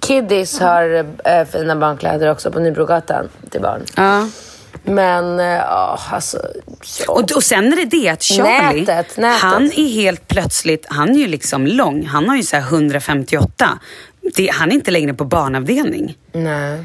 [0.00, 3.82] Kiddies har äh, fina barnkläder också på Nybrogatan till barn.
[3.96, 4.26] Ja.
[4.84, 6.38] Men äh, ja, alltså...
[7.06, 7.12] Ja.
[7.12, 9.42] Och, och sen är det det att Charlie, Nätet, nätet.
[9.42, 12.06] han är helt plötsligt, han är ju liksom lång.
[12.06, 13.78] Han har ju så här 158.
[14.34, 16.16] Det, han är inte längre på barnavdelning.
[16.32, 16.84] Nej.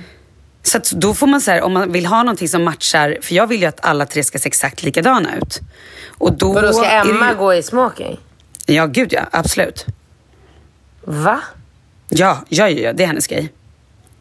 [0.64, 3.36] Så att då får man så här, om man vill ha någonting som matchar, för
[3.36, 5.60] jag vill ju att alla tre ska se exakt likadana ut.
[6.18, 8.20] Och då Och då ska Emma ju, gå i smoking?
[8.66, 9.86] Ja, gud ja, absolut.
[11.04, 11.42] Va?
[12.10, 13.54] Ja, ja, ja, ja, det är hennes grej.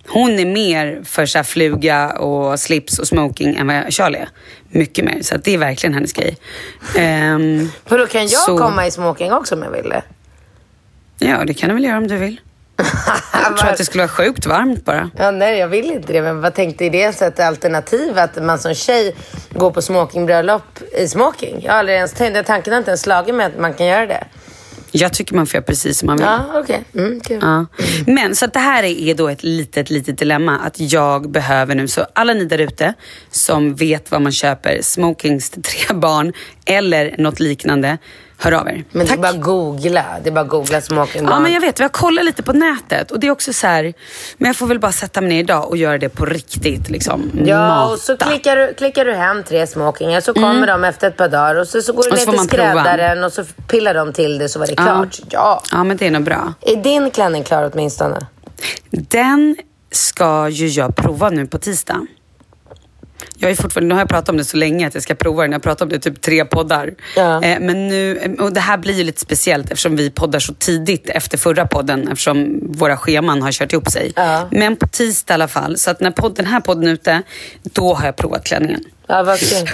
[0.09, 4.29] Hon är mer för så fluga och slips och smoking än vad Charlie är.
[4.69, 5.19] Mycket mer.
[5.23, 6.37] Så det är verkligen hennes grej.
[6.99, 10.03] Um, För då kan jag Så- komma i smoking också om jag vill det.
[11.19, 12.40] ja, det kan du väl göra om du vill.
[13.33, 15.11] Jag tror att det skulle vara sjukt varmt bara.
[15.19, 16.23] Ja, nej, jag vill inte det.
[16.23, 19.14] Men vad tänkte i det så alternativ att man som tjej
[19.51, 21.61] går på smokingbröllop i smoking?
[21.62, 24.07] Jag har aldrig ens tänkt, tanken har inte ens slagit mig att man kan göra
[24.07, 24.25] det.
[24.90, 26.27] Jag tycker man får göra precis som man vill.
[26.27, 26.85] Ja, okej.
[26.94, 27.38] Mm, kul.
[27.42, 27.66] Ja.
[28.07, 30.59] Men så att det här är då ett litet, litet dilemma.
[30.59, 32.94] Att jag behöver nu, så alla ni där ute
[33.31, 36.33] som vet vad man köper, smokings till tre barn
[36.64, 37.99] eller något liknande,
[38.38, 38.85] hör av er.
[38.90, 39.18] Men det är Tack.
[39.22, 40.05] bara googla.
[40.22, 41.81] Det är bara googla smoking Ja, men jag vet.
[41.81, 43.94] Vi har kollat lite på nätet och det är också så här,
[44.38, 46.90] men jag får väl bara sätta mig ner idag och göra det på riktigt.
[46.90, 47.31] Liksom.
[47.46, 47.92] Ja, Mata.
[47.92, 51.29] och så klickar du, klickar du hem tre smokingar så kommer de efter ett par
[51.29, 52.18] dagar och så, så går du Mm.
[52.18, 52.70] Ner till man prova.
[52.85, 55.18] skräddaren och så pillar de till det så var det klart.
[55.31, 55.62] Ja.
[55.72, 56.55] Ja, men det är nog bra.
[56.61, 58.27] Är din klänning klar åtminstone?
[58.90, 59.57] Den
[59.90, 62.07] ska ju jag prova nu på tisdag.
[63.38, 65.42] Jag är fortfarande, nu har jag pratat om det så länge att jag ska prova
[65.42, 65.52] den.
[65.52, 66.94] Jag har pratat om det i typ tre poddar.
[67.16, 67.42] Ja.
[67.42, 71.09] Eh, men nu, och det här blir ju lite speciellt eftersom vi poddar så tidigt
[71.09, 74.12] efter förra podden eftersom våra scheman har kört ihop sig.
[74.16, 74.48] Ja.
[74.50, 75.79] Men på tisdag i alla fall.
[75.79, 77.22] Så att när podd, den här podden är ute,
[77.62, 78.85] då har jag provat klänningen.
[79.07, 79.68] Ja, vad kul.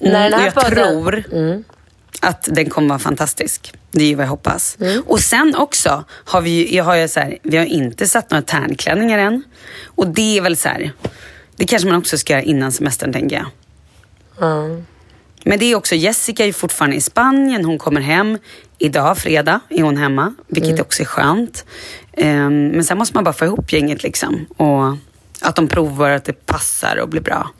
[0.00, 1.64] När Mm, den och här jag podden- tror
[2.20, 3.72] att den kommer vara fantastisk.
[3.90, 4.76] Det är ju vad jag hoppas.
[4.80, 5.02] Mm.
[5.06, 8.42] Och sen också har vi jag har ju så här, vi har inte satt några
[8.42, 9.42] tärnklänningar än.
[9.84, 10.92] Och det är väl så här,
[11.58, 13.46] det kanske man också ska göra innan semestern tänker jag.
[15.44, 17.64] Men det är också, Jessica är fortfarande i Spanien.
[17.64, 18.38] Hon kommer hem
[18.78, 20.34] idag, fredag, är hon hemma.
[20.46, 20.80] Vilket Mm.
[20.82, 21.64] också är skönt.
[22.12, 24.46] Ehm, men sen måste man bara få ihop gänget liksom.
[24.56, 24.96] Och
[25.40, 27.50] att de provar att det passar och blir bra.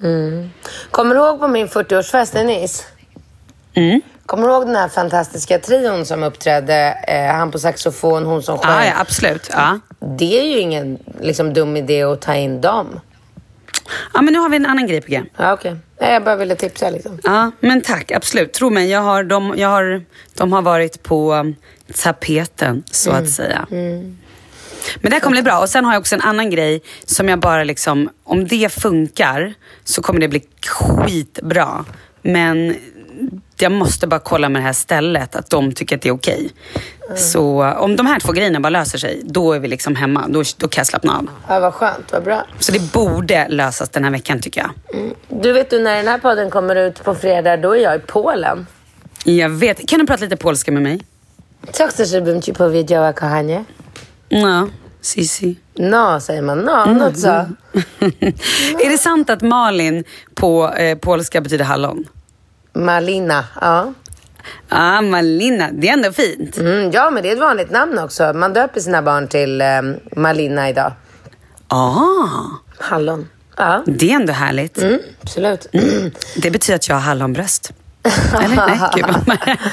[0.91, 2.85] Kommer du ihåg på min 40-årsfest i Nice?
[3.75, 4.01] Mm.
[4.27, 6.99] Kommer du ihåg den här fantastiska trion som uppträdde?
[7.09, 8.71] Eh, han på saxofon, hon som sjöng.
[8.73, 9.49] Ja, ja, absolut.
[9.53, 9.79] Ja.
[10.19, 13.01] Det är ju ingen liksom, dum idé att ta in dem.
[14.15, 15.27] Ja, men nu har vi en annan grej på gång.
[15.37, 15.77] Ja, okej.
[16.01, 17.19] Nej, Jag bara ville tipsa liksom.
[17.23, 18.13] Ja, men tack.
[18.13, 18.53] Absolut.
[18.53, 21.55] Tro mig, jag har, de, jag har, de har varit på um,
[21.95, 23.67] tapeten, så att säga.
[23.71, 25.61] Men det här kommer bli bra.
[25.61, 29.55] Och sen har jag också en annan grej som jag bara liksom, om det funkar
[29.85, 31.85] så kommer det bli skitbra.
[32.23, 32.77] Men
[33.63, 36.51] jag måste bara kolla med det här stället att de tycker att det är okej.
[37.17, 40.29] Så om de här två grejerna bara löser sig, då är vi liksom hemma.
[40.29, 41.31] Då, då kan jag slappna av.
[41.49, 42.47] Ja, vad skönt, vad bra.
[42.59, 44.71] Så det borde lösas den här veckan tycker jag.
[45.29, 47.99] Du vet du, när den här podden kommer ut på fredag, då är jag i
[47.99, 48.67] Polen.
[49.25, 49.89] Jag vet.
[49.89, 51.01] Kan du prata lite polska med mig?
[51.73, 53.65] Co chcesz, żebym ci powiedziała, kochanie?
[54.29, 54.69] Ja,
[55.01, 55.57] Sissi.
[55.75, 56.59] No, säger man.
[56.59, 57.29] No, no co?
[58.85, 62.05] är det sant att Malin på eh, polska betyder hallon?
[62.73, 63.93] Malina, ja.
[64.69, 65.69] Ah, Malina.
[65.73, 66.57] Det är ändå fint.
[66.59, 68.33] Mm, ja, men det är ett vanligt namn också.
[68.33, 69.67] Man döper sina barn till eh,
[70.17, 70.93] Malina idag.
[71.69, 72.29] Ah,
[72.79, 73.29] Hallon.
[73.57, 74.79] Ja, det är ändå härligt.
[74.83, 75.67] mm, absolut.
[76.37, 77.73] Det betyder att jag har hallonbröst.
[78.43, 79.07] Eller nej, gud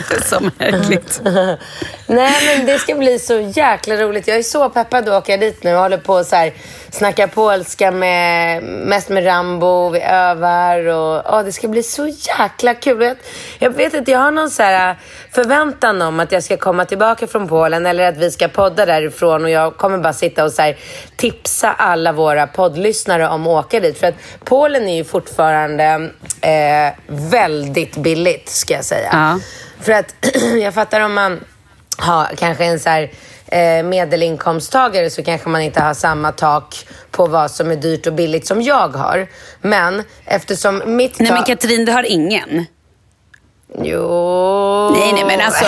[0.09, 1.21] vad så märkligt.
[2.07, 4.27] Nej, men det ska bli så jäkla roligt.
[4.27, 5.69] Jag är så peppad att åka dit nu.
[5.69, 6.53] Jag håller på att så här,
[6.89, 9.89] snacka polska med, mest med Rambo.
[9.89, 13.03] Vi övar och ja, det ska bli så jäkla kul.
[13.03, 13.17] Jag,
[13.59, 14.95] jag vet inte, jag har någon så här
[15.31, 19.43] förväntan om att jag ska komma tillbaka från Polen eller att vi ska podda därifrån
[19.43, 20.77] och jag kommer bara sitta och så här,
[21.15, 23.99] tipsa alla våra poddlyssnare om att åka dit.
[23.99, 26.09] För att Polen är ju fortfarande
[26.41, 29.09] eh, väldigt billigt, ska jag säga.
[29.11, 29.39] Ja.
[29.81, 30.15] För att
[30.61, 31.39] jag fattar om man
[31.97, 33.11] har kanske en så här,
[33.47, 38.13] eh, medelinkomsttagare så kanske man inte har samma tak på vad som är dyrt och
[38.13, 39.27] billigt som jag har.
[39.61, 41.47] Men eftersom mitt Nej men tak...
[41.47, 42.65] Katrin, du har ingen.
[43.83, 44.89] Jo...
[44.97, 45.65] Nej, nej men alltså.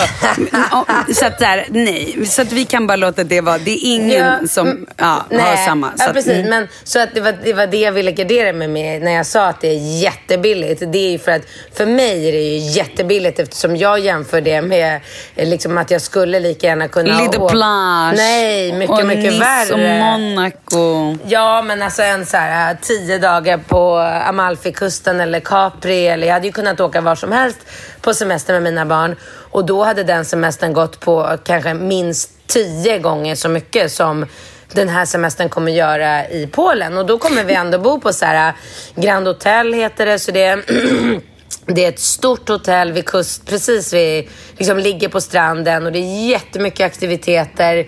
[1.20, 2.26] så att där, nej.
[2.26, 3.58] Så att vi kan bara låta det vara.
[3.58, 5.86] Det är ingen Ja, som mm, ja, Nej, har samma.
[5.86, 6.32] Så ja, att, precis.
[6.32, 6.50] mm.
[6.50, 9.26] Men, så att det, var, det var det jag ville gardera mig med när jag
[9.26, 10.82] sa att det är jättebilligt.
[10.92, 11.42] Det är ju för att
[11.74, 15.00] för mig är det ju jättebilligt eftersom jag jämför det med
[15.36, 17.20] eh, liksom att jag skulle lika gärna kunna...
[17.22, 18.14] Lite å- plage.
[18.16, 19.72] Nej, mycket, och mycket Nice värre.
[19.72, 21.16] och Monaco.
[21.26, 26.06] Ja, men alltså en så här, äh, tio dagar på Amalfikusten eller Capri.
[26.08, 27.58] Eller jag hade ju kunnat åka var som helst
[28.00, 29.16] på semester med mina barn.
[29.50, 34.26] Och då hade den semestern gått på kanske minst tio gånger så mycket som
[34.72, 36.98] den här semestern kommer göra i Polen.
[36.98, 40.18] Och då kommer vi ändå bo på så här, äh, Grand Hotel heter det.
[40.18, 40.64] Så det är
[41.70, 45.98] Det är ett stort hotell vid kust, precis vid, liksom ligger på stranden och det
[45.98, 47.86] är jättemycket aktiviteter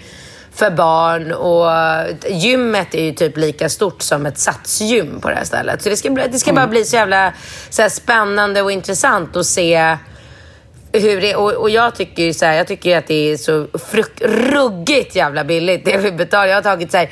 [0.61, 1.71] för barn och
[2.31, 5.83] gymmet är ju typ lika stort som ett satsgym på det här stället.
[5.83, 7.33] Så det ska, bli, det ska bara bli så jävla
[7.71, 9.97] så spännande och intressant att se
[10.93, 13.67] hur det, och, och jag tycker ju så här, jag tycker att det är så
[13.91, 16.47] fruk, ruggigt jävla billigt det vi betalar.
[16.47, 17.11] Jag har tagit så här,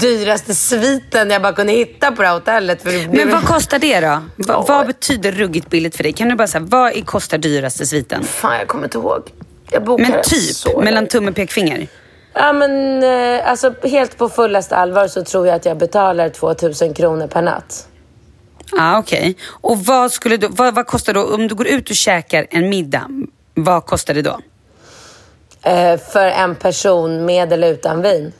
[0.00, 2.82] dyraste sviten jag bara kunde hitta på det här hotellet.
[2.82, 4.22] För Men vad kostar det då?
[4.36, 6.12] Va, vad betyder ruggigt billigt för dig?
[6.12, 8.24] Kan du bara säga, vad är- kostar dyraste sviten?
[8.24, 9.22] Fan, jag kommer inte ihåg.
[9.70, 11.86] Jag bokade Men typ, så mellan tumme och pekfinger?
[12.34, 16.94] Ja, men eh, alltså helt på fullaste allvar så tror jag att jag betalar 2000
[16.94, 17.88] kronor per natt.
[18.72, 19.36] Ja, ah, okej.
[19.50, 22.68] Och vad, skulle du, vad, vad kostar då, om du går ut och käkar en
[22.68, 23.10] middag,
[23.54, 24.38] vad kostar det då?
[25.62, 28.32] Eh, för en person med eller utan vin.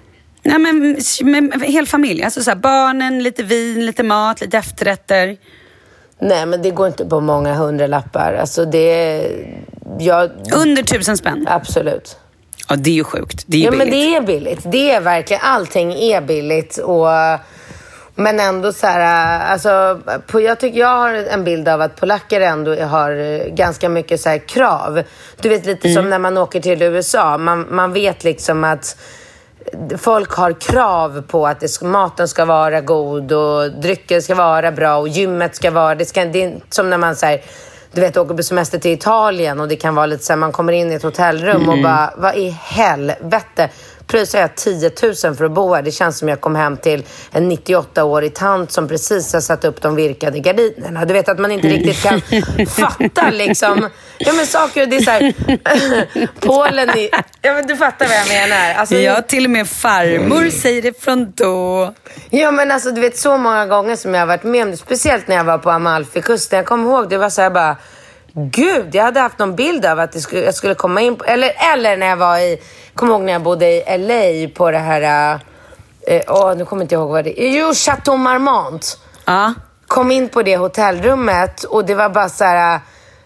[0.43, 2.23] Nej, men med hel familj.
[2.23, 5.37] Alltså så här, barnen, lite vin, lite mat, lite efterrätter.
[6.19, 8.35] Nej, men det går inte på många hundralappar.
[8.41, 9.29] Alltså det...
[9.99, 11.47] Jag, Under tusen spänn?
[11.49, 12.19] absolut.
[12.69, 13.45] Ja, det är ju sjukt.
[13.47, 13.89] Det är ju Ja, billigt.
[13.89, 14.61] men det är billigt.
[14.65, 16.79] Det är verkligen, allting är billigt.
[16.79, 17.07] Och,
[18.15, 22.41] men ändå så här, alltså, på, jag, tycker, jag har en bild av att polacker
[22.41, 25.03] ändå har ganska mycket så här krav.
[25.41, 26.03] Du vet lite Mm.
[26.03, 27.39] som när man åker till USA.
[27.39, 28.97] Man, man vet liksom att
[29.99, 34.97] folk har krav på att det maten ska vara god och drycken ska vara bra
[34.97, 35.95] och gymmet ska vara...
[35.95, 37.41] Det, ska, det är som när man här,
[37.95, 40.53] du vet, åker på semester till Italien och det kan vara lite så här, man
[40.53, 43.71] kommer in i ett hotellrum och bara, vad i helvete?
[44.07, 45.83] Pröjsar jag 10 000 för att bo här?
[45.83, 49.83] Det känns som jag kom hem till en 98-årig tant som precis har satt upp
[49.83, 51.05] de virkade gardinerna.
[51.05, 52.21] Du vet att man inte riktigt kan
[52.69, 53.89] fatta liksom.
[54.19, 55.33] Ja men saker, det är så här,
[56.41, 57.09] Polen är,
[57.43, 58.75] ja men du fattar vad jag menar.
[58.75, 61.95] Alltså, Ja, till och med farmor säger det från då.
[62.31, 64.77] Ja men alltså du vet så många gånger som jag har varit med om det.
[64.77, 66.57] Speciellt när jag var på Amalfikusten.
[66.57, 67.77] Jag kommer ihåg det var så här bara.
[68.37, 71.53] Gud, jag hade haft någon bild av att skulle, jag skulle komma in på, eller,
[71.73, 72.59] eller när jag var i,
[72.95, 75.41] kommer ihåg när jag bodde i LA på det här,
[76.07, 78.99] eh, åh nu kommer inte jag ihåg vad det Jo, Chateau Marmont.
[79.25, 79.55] Ja.
[79.87, 82.81] Kom in på det hotellrummet och det var bara så här.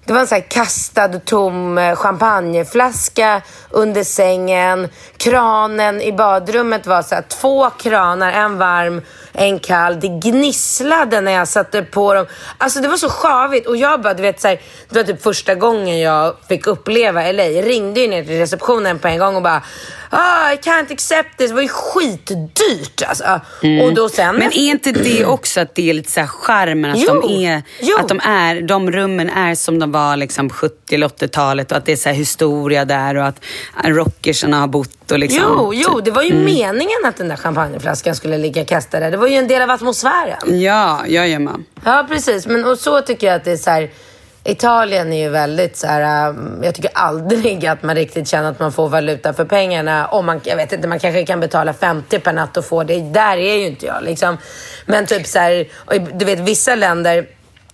[0.05, 4.89] Det var en så här kastad tom eh, champagneflaska under sängen.
[5.17, 9.03] Kranen i badrummet var så här två kranar, en varm,
[9.39, 10.01] en kall.
[10.01, 12.27] Det gnisslade när jag satte på dem.
[12.59, 15.23] Alltså det var så sjavigt och jag bara, du vet så här, det var typ
[15.23, 17.47] första gången jag fick uppleva LA.
[17.47, 19.63] Jag ringde ju ner till receptionen på en gång och bara
[20.11, 21.49] ah, I can't accept this.
[21.49, 23.41] Det var ju skitdyrt alltså.
[23.83, 24.37] Och då sen...
[24.37, 26.91] Men är inte det också att det är lite så här charmen?
[26.91, 27.97] Att, Jo, de är, jo.
[27.99, 31.87] att de, är, de rummen är som de var liksom 70 eller 80-talet och att
[31.87, 33.45] det är så här historia där och att
[33.85, 35.43] rockersarna har bott och liksom...
[35.43, 39.11] Jo, jo, det var ju meningen att den där champagneflaskan skulle ligga kastad där.
[39.11, 40.61] Det var ju en del av atmosfären.
[40.61, 41.05] Ja,
[41.39, 41.65] med.
[41.85, 42.47] Ja, precis.
[42.47, 43.91] Men och så tycker jag att det är så här...
[44.45, 46.29] Italien är ju väldigt så här...
[46.29, 50.07] um, Jag tycker aldrig att man riktigt känner att man får valuta för pengarna.
[50.07, 53.01] Om man, jag vet inte, man kanske kan betala 50 per natt och få det.
[53.01, 54.39] Där är ju inte jag liksom.
[54.87, 55.69] Men typ så här...
[56.19, 57.27] Du vet, vissa länder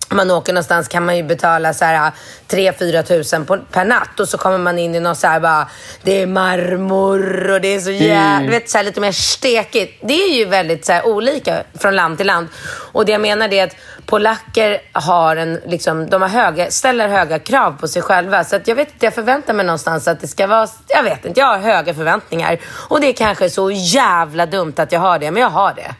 [0.09, 2.11] man åker någonstans kan man ju betala så här
[2.47, 5.67] 3-4 tusen per natt och så kommer man in i något så här bara,
[6.01, 10.01] det är marmor och det är så jävla, du vet så lite mer stekigt.
[10.01, 12.47] Det är ju väldigt så här olika från land till land.
[12.91, 13.75] Och det jag menar är att
[14.05, 18.43] polacker har en, liksom, de har höga, ställer höga krav på sig själva.
[18.43, 21.25] Så att jag vet inte, jag förväntar mig någonstans att det ska vara, jag vet
[21.25, 22.59] inte, jag har höga förväntningar.
[22.89, 25.95] Och det är kanske så jävla dumt att jag har det, men jag har det.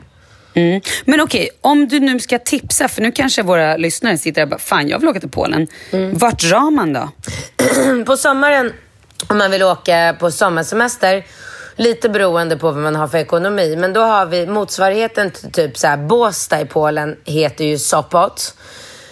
[0.56, 0.82] Mm.
[1.06, 4.50] Men okej, om du nu ska tipsa, för nu kanske våra lyssnare sitter där och
[4.50, 5.68] bara, fan jag vill åka till Polen.
[5.92, 6.18] Mm.
[6.18, 7.10] Vart drar man då?
[8.06, 8.74] på sommaren,
[9.28, 11.26] om man vill åka på sommarsemester,
[11.76, 15.78] lite beroende på vad man har för ekonomi, men då har vi motsvarigheten till typ
[15.78, 18.56] så här, Båstad i Polen heter ju Sopot.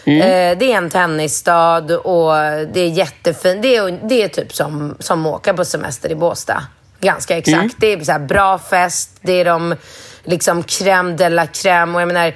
[0.06, 2.34] Eh, det är en tennisstad och
[2.74, 3.62] det är jättefint.
[3.62, 6.64] Det är, det är typ som, som åka på semester i Båstad.
[7.00, 7.76] Ganska exakt.
[7.78, 9.76] Det är så bra fest, det är de
[10.24, 12.34] liksom crème de la crème och jag menar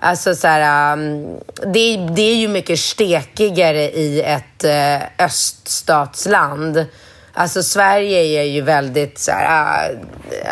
[0.00, 1.36] Alltså så här, um,
[1.72, 6.86] det, är- det är ju mycket stekigare i ett uh, öststatsland.
[7.32, 9.98] Alltså Sverige är ju väldigt så här, uh,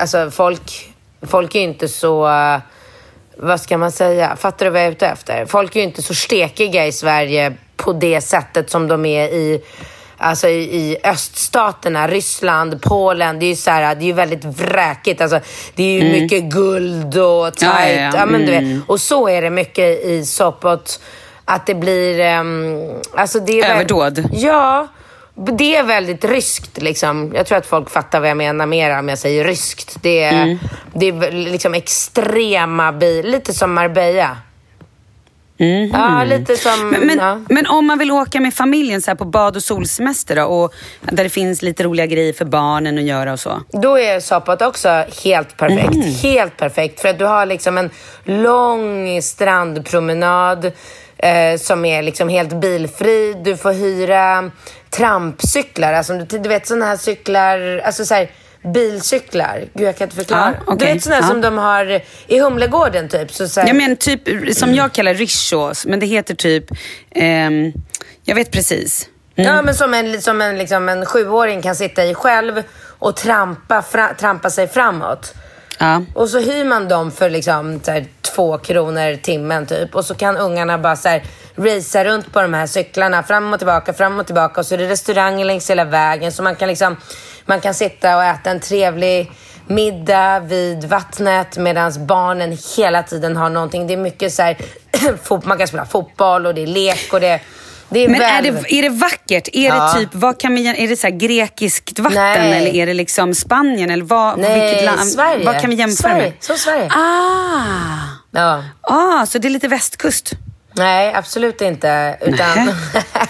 [0.00, 2.58] alltså folk, folk är ju inte så, uh,
[3.36, 5.46] vad ska man säga, fattar du vad jag är ute efter?
[5.46, 9.64] Folk är ju inte så stekiga i Sverige på det sättet som de är i
[10.26, 14.44] Alltså i, i öststaterna, Ryssland, Polen, det är ju så här, det är ju väldigt
[14.44, 15.20] vräkigt.
[15.20, 15.40] Alltså,
[15.74, 17.70] det är ju mycket guld och tight.
[17.72, 18.26] Ja, ja, ja.
[18.26, 18.60] men du vet.
[18.62, 18.82] Mm.
[18.88, 21.00] Och så är det mycket i Sopot.
[21.44, 22.20] Att det blir...
[22.20, 22.80] ehm,
[23.14, 24.28] alltså det är väl- Överdåd.
[24.32, 24.88] Ja.
[25.58, 27.32] Det är väldigt ryskt liksom.
[27.36, 29.96] Jag tror att folk fattar vad jag menar mer om jag säger ryskt.
[30.02, 30.58] Det är, Mm.
[30.94, 34.36] det är liksom extrema bil, lite som Marbella.
[35.92, 36.90] Ja, lite som...
[36.90, 37.40] Men, men, ja.
[37.48, 41.24] men om man vill åka med familjen så på bad och solsemester då, och där
[41.24, 43.62] det finns lite roliga grejer för barnen att göra och så.
[43.68, 44.88] Då är Sopot också
[45.24, 45.94] helt perfekt.
[45.94, 46.14] Mm.
[46.22, 47.00] Helt perfekt.
[47.00, 47.90] För att du har liksom en
[48.24, 50.72] lång strandpromenad.
[51.18, 53.34] eh, som är liksom helt bilfri.
[53.44, 54.50] Du får hyra
[54.90, 58.30] trampcyklar, alltså du, du vet sådana här cyklar, alltså så här,
[58.62, 59.64] bilcyklar.
[59.74, 60.54] Gud, jag kan inte förklara.
[60.56, 60.88] Ja, okej.
[60.88, 61.28] Du vet sådana Ja.
[61.28, 63.32] som de har i Humlegården typ.
[63.32, 64.20] Så, så här, Jag men typ
[64.56, 66.64] som jag kallar rishos, men det heter typ,
[67.10, 67.72] ehm,
[68.24, 69.08] jag vet precis.
[69.34, 72.62] Ja, men som en, som en, liksom en sjuåring kan sitta i själv
[72.98, 75.34] och trampa, fra, trampa sig framåt.
[75.78, 76.02] Ja.
[76.14, 79.94] Och så hyr man dem för liksom så här, två kronor timmen typ.
[79.94, 81.22] Och så kan ungarna bara så här,
[81.56, 84.60] racea runt på de här cyklarna fram och tillbaka, fram och tillbaka.
[84.60, 86.32] Och så är det restauranger längs hela vägen.
[86.32, 86.96] Så man kan liksom,
[87.44, 89.30] man kan sitta och äta en trevlig
[89.66, 93.86] middag vid vattnet medan barnen hela tiden har någonting.
[93.86, 94.56] Det är mycket så här,
[95.46, 97.40] man kan spela fotboll och det är lek och det, är
[97.90, 98.54] är Men är väl...
[98.62, 99.48] det, är det vackert?
[99.52, 99.92] Är Ja.
[99.94, 102.58] det typ, vad kan vi, är det så grekiskt vatten Nej.
[102.58, 103.90] eller är det liksom Spanien?
[103.90, 105.44] Eller vad, Nej, vilket land, Sverige.
[105.46, 106.22] Vad kan vi jämföra Sverige.
[106.22, 106.32] med?
[106.40, 106.90] Som Sverige.
[106.90, 108.02] Ah.
[108.30, 108.64] Ja.
[108.80, 110.30] ah, så det är lite västkust?
[110.76, 112.18] Nej, absolut inte.
[112.20, 112.48] Utan...
[112.56, 112.74] Nej.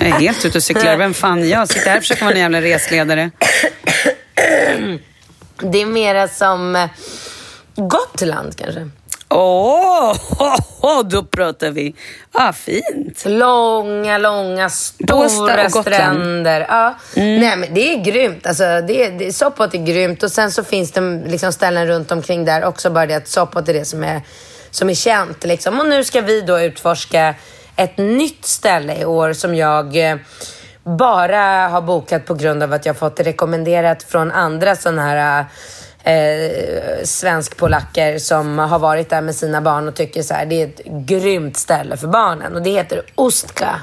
[0.00, 0.96] Jag är helt ute och cyklar.
[0.96, 1.68] Vem fan är jag?
[1.68, 3.30] Sitter här och försöker vara en jävla resledare.
[5.62, 6.88] Det är mera som eh,
[7.76, 8.88] Gotland kanske.
[9.28, 10.16] Åh,
[10.82, 11.94] oh, då pratar vi.
[12.32, 13.24] Ah, fint.
[13.26, 16.66] Långa, långa, stora stränder.
[16.68, 16.94] Ja.
[17.14, 18.46] Nej, men det är grymt.
[18.46, 22.44] Alltså, det det, Sopot är grymt och sen så finns det liksom ställen runt omkring
[22.44, 22.90] där också.
[22.90, 24.22] Bara det att Sopot är det som är,
[24.70, 25.44] som är känt.
[25.44, 25.80] Liksom.
[25.80, 27.34] Och nu ska vi då utforska
[27.76, 30.16] ett nytt ställe i år som jag eh,
[30.84, 35.44] bara har bokat på grund av att jag fått rekommenderat från andra sådana här
[36.06, 40.66] eh, svensk-polacker som har varit där med sina barn och tycker så här, det är
[40.66, 42.54] ett grymt ställe för barnen.
[42.54, 43.80] Och det heter Ostka.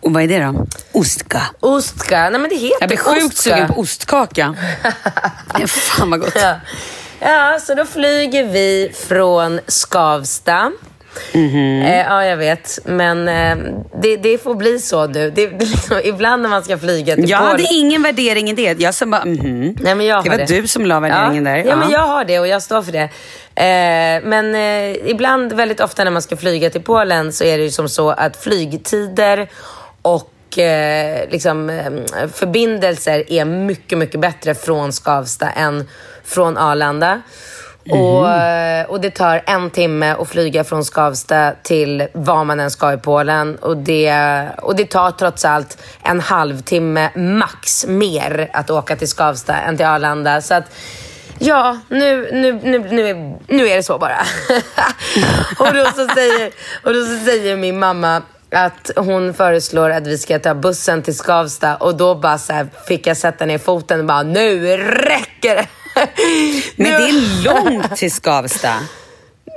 [0.00, 0.66] Och vad är det då?
[0.92, 1.42] Ostka.
[1.60, 4.54] Ostka, nej men det heter Jag blir sjukt sugen på ostkaka.
[5.66, 6.32] Fan vad gott.
[6.34, 6.54] Ja.
[7.20, 10.72] ja, så då flyger vi från Skavsta.
[11.34, 11.82] Mhm.
[11.82, 12.78] Eh, ja, jag vet.
[12.84, 15.30] Men eh, det, det får bli så nu.
[15.30, 18.52] Det, det liksom, ibland när man ska flyga till Jag Polen- hade ingen värdering i
[18.52, 18.80] det.
[18.80, 19.76] Jag sa bara mhm.
[19.80, 21.52] Nej, men jag det var du som la värderingen ja.
[21.52, 21.64] där.
[21.64, 23.08] Ja, men jag har det och jag står för det.
[23.54, 27.64] Eh, men eh, ibland, väldigt ofta när man ska flyga till Polen så är det
[27.64, 29.48] ju som så att flygtider
[30.02, 35.88] och eh, liksom, eh, förbindelser är mycket, mycket bättre från Skavsta än
[36.24, 37.22] från Arlanda.
[37.90, 42.70] Och, eh, och det tar en timme att flyga från Skavsta till var man än
[42.70, 43.56] ska i Polen.
[43.56, 49.54] Och det, och det tar trots allt en halvtimme max mer att åka till Skavsta
[49.54, 50.40] än till Arlanda.
[50.40, 50.64] Så att
[51.38, 54.18] Ja, nu, nu, nu, nu, nu är det så bara.
[55.58, 56.50] och, då så säger,
[56.84, 61.16] och då så säger min mamma att hon föreslår att vi ska ta bussen till
[61.16, 65.66] Skavsta och då bara så fick jag sätta ner foten och bara nu räcker det.
[66.76, 68.74] Men det är långt till Skavsta.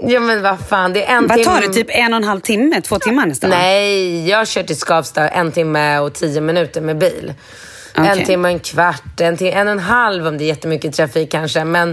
[0.02, 1.44] Ja men vad fan, det är en Vad timme.
[1.52, 1.74] tar det?
[1.74, 2.82] Typ en och en halv timme?
[2.82, 3.50] Två timmar nästan?
[3.50, 7.34] Nej, jag kör till Skavsta en timme och tio minuter med bil.
[7.96, 8.26] En Okej.
[8.26, 11.32] timme och en kvart, en, tim- en och en halv om det är jättemycket trafik
[11.32, 11.64] kanske.
[11.64, 11.90] Men,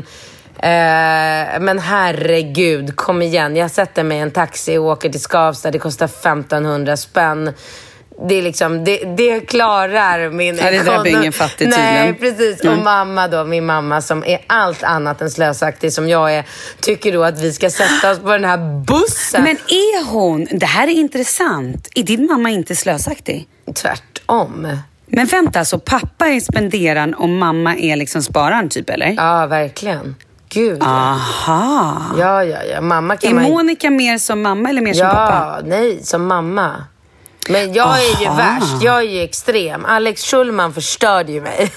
[0.57, 3.57] eh, men herregud, kom igen.
[3.57, 5.70] Jag sätter mig i en taxi och åker till Skavsta.
[5.70, 7.53] Det kostar 1500 spänn.
[8.29, 11.11] Det, är liksom, det, det klarar min Ja, det där blir ekonomi.
[11.11, 12.37] ingen fattig Nej, tydligen.
[12.37, 12.65] precis.
[12.71, 16.45] Och mamma då, min mamma som är allt annat än slösaktig som jag är,
[16.81, 19.43] tycker då att vi ska sätta oss på den här bussen.
[19.43, 23.47] Men är hon, det här är intressant, är din mamma inte slösaktig?
[23.75, 24.69] Tvärtom.
[25.07, 29.15] Men vänta, så pappa är spenderaren och mamma är liksom spararen typ eller?
[29.17, 30.15] Ja, verkligen.
[30.49, 30.87] Gud, ja.
[30.87, 32.03] Aha.
[32.19, 32.81] Ja, ja, ja.
[32.81, 33.51] Mamma kan Är man...
[33.51, 35.57] Monica mer som mamma eller mer som pappa?
[35.57, 36.85] Ja, nej, som mamma.
[37.49, 38.36] Men jag är ju Aha.
[38.36, 38.82] värst.
[38.82, 39.84] Jag är ju extrem.
[39.84, 41.72] Alex Schulman förstörde ju mig.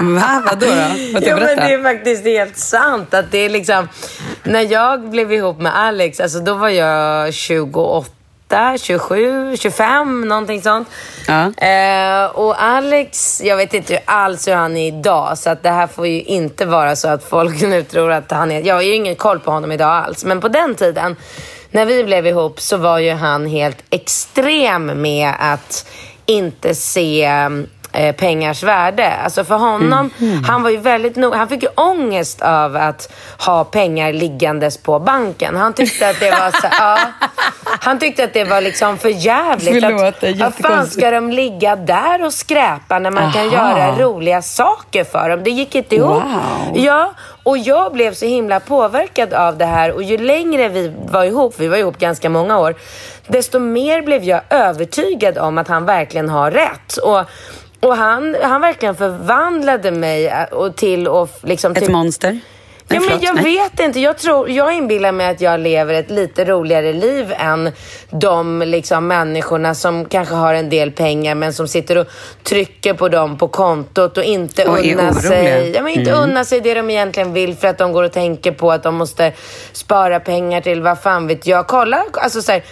[0.00, 0.42] Va?
[0.46, 0.72] Vadå då?
[1.12, 3.14] Vad ja, men det är faktiskt helt sant.
[3.14, 3.88] Att det är liksom...
[4.42, 10.88] När jag blev ihop med Alex, alltså då var jag 28, 27, 25, någonting sånt.
[11.26, 11.66] Ja.
[11.66, 15.38] Eh, och Alex, jag vet inte alls hur han är idag.
[15.38, 18.50] Så att det här får ju inte vara så att folk nu tror att han
[18.50, 18.60] är...
[18.60, 20.24] Jag har ju ingen koll på honom idag alls.
[20.24, 21.16] Men på den tiden,
[21.72, 25.86] när vi blev ihop, så var ju han helt extrem med att
[26.26, 27.24] inte se
[27.92, 29.12] eh, pengars värde.
[29.24, 30.10] Alltså för honom,
[30.46, 34.98] han var ju väldigt nog, han fick ju ångest av att ha pengar liggandes på
[34.98, 35.56] banken.
[35.56, 36.98] Han tyckte att det var så, ja,
[37.84, 39.84] han tyckte att det var liksom för jävligt.
[39.84, 43.48] Förlåt, det är att, vad fan ska de ligga där och skräpa när man kan
[43.48, 43.78] Aha.
[43.78, 45.40] göra roliga saker för dem?
[45.44, 46.22] Det gick inte ihop.
[46.22, 46.72] Wow.
[46.74, 51.24] Ja, och jag blev så himla påverkad av det här och ju längre vi var
[51.24, 52.74] ihop, vi var ihop ganska många år,
[53.26, 56.96] desto mer blev jag övertygad om att han verkligen har rätt.
[56.96, 57.20] Och,
[57.80, 61.72] och han, han verkligen förvandlade mig eh, och till och liksom...
[61.72, 62.40] Ett till, monster?
[62.94, 63.44] Ja, men jag Nej.
[63.44, 64.00] vet inte.
[64.00, 67.72] Jag, tror, jag inbillar mig att jag lever ett lite roligare liv än
[68.10, 72.06] de liksom, människorna som kanske har en del pengar men som sitter och
[72.42, 76.22] trycker på dem på kontot och inte Och unnar sig, ja, men inte Mm.
[76.30, 78.94] unnar sig det de egentligen vill för att de går och tänker på att de
[78.94, 79.32] måste
[79.72, 81.66] spara pengar till vad fan vet jag.
[81.66, 82.64] Kolla, alltså så här,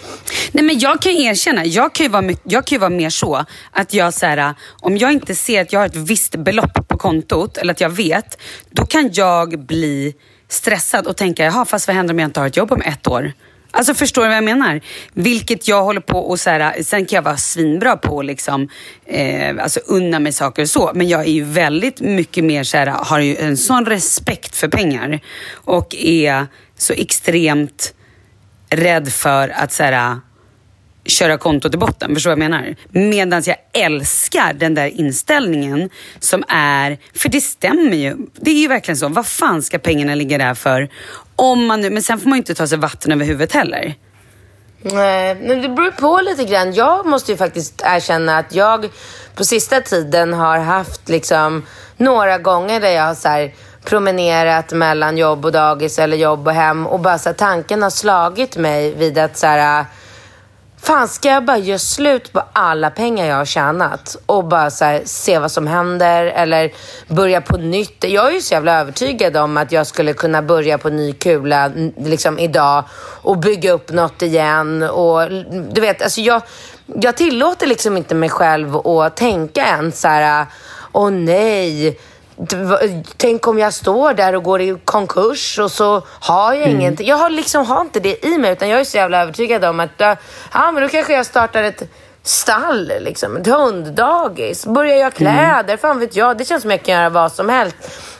[0.51, 3.45] Nej men jag kan erkänna, jag kan ju vara, jag kan ju vara mer så
[3.71, 6.97] att jag så här, om jag inte ser att jag har ett visst belopp på
[6.97, 8.37] kontot eller att jag vet,
[8.69, 10.10] då kan jag bli
[10.51, 13.07] stressad och tänka, jaha fast vad händer om jag inte har ett jobb om ett
[13.07, 13.33] år?
[13.73, 14.81] Alltså förstår du vad jag menar?
[15.13, 18.69] Vilket jag håller på och så här, sen kan jag vara svinbra på att liksom,
[19.05, 20.91] eh, alltså unna mig saker och så.
[20.95, 24.67] Men jag är ju väldigt mycket mer så här, har ju en sån respekt för
[24.67, 25.19] pengar.
[25.53, 26.47] Och är
[26.77, 27.93] så extremt
[28.69, 30.17] rädd för att så här,
[31.11, 32.13] köra kontot i botten.
[32.15, 32.75] Förstår du vad jag menar?
[32.89, 35.89] Medan jag älskar den där inställningen
[36.19, 38.15] som är, för det stämmer ju.
[38.33, 39.07] Det är ju verkligen så.
[39.07, 40.89] Vad fan ska pengarna ligga där för?
[41.35, 43.95] Om man nu, men sen får man ju inte ta sig vatten över huvudet heller.
[44.83, 46.73] Nej, men det beror på lite grann.
[46.73, 48.89] Jag måste ju faktiskt erkänna att jag
[49.35, 51.63] på sista tiden har haft liksom
[51.97, 53.53] några gånger där jag har så här
[53.85, 57.89] promenerat mellan jobb och dagis eller jobb och hem och bara så här, tanken har
[57.89, 59.85] slagit mig vid att så här,
[60.83, 64.85] Fan, ska jag bara göra slut på alla pengar jag har tjänat och bara så
[64.85, 66.71] här, se vad som händer eller
[67.07, 68.03] börja på nytt?
[68.03, 71.71] Jag är ju så jävla övertygad om att jag skulle kunna börja på ny kula
[71.97, 72.83] liksom idag
[73.21, 74.83] och bygga upp något igen.
[74.83, 75.31] Och
[75.73, 76.41] du vet, alltså jag,
[76.85, 80.45] jag tillåter liksom inte mig själv att tänka ens så här,
[80.91, 81.99] åh nej,
[83.17, 87.07] Tänk om jag står där och går i konkurs och så har jag ingenting.
[87.07, 89.79] Jag har liksom har inte det i mig utan jag är så jävla övertygad om
[89.79, 90.17] att ja,
[90.53, 91.83] men då kanske jag startar ett
[92.23, 96.37] stall, liksom, ett hunddagis, börjar göra kläder, fan vet jag.
[96.37, 97.75] Det känns som jag kan göra vad som helst.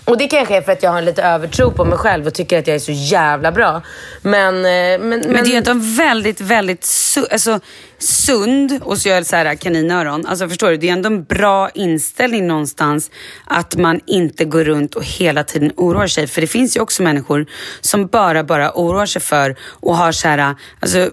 [0.06, 2.34] Och det kanske är för att jag har en lite övertro på mig själv och
[2.34, 3.82] tycker att jag är så jävla bra.
[4.22, 7.60] Men, eh, men, men, Men det är en väldigt, väldigt su alltså,
[7.98, 10.26] sund, och så gör jag så här kaninöron.
[10.26, 13.12] Alltså förstår du, det är ändå en bra inställning någonstans
[13.46, 16.28] att man inte går runt och hela tiden oroar sig.
[16.28, 17.46] För det finns ju också människor
[17.82, 21.12] som bara, bara oroar sig för och har så här, alltså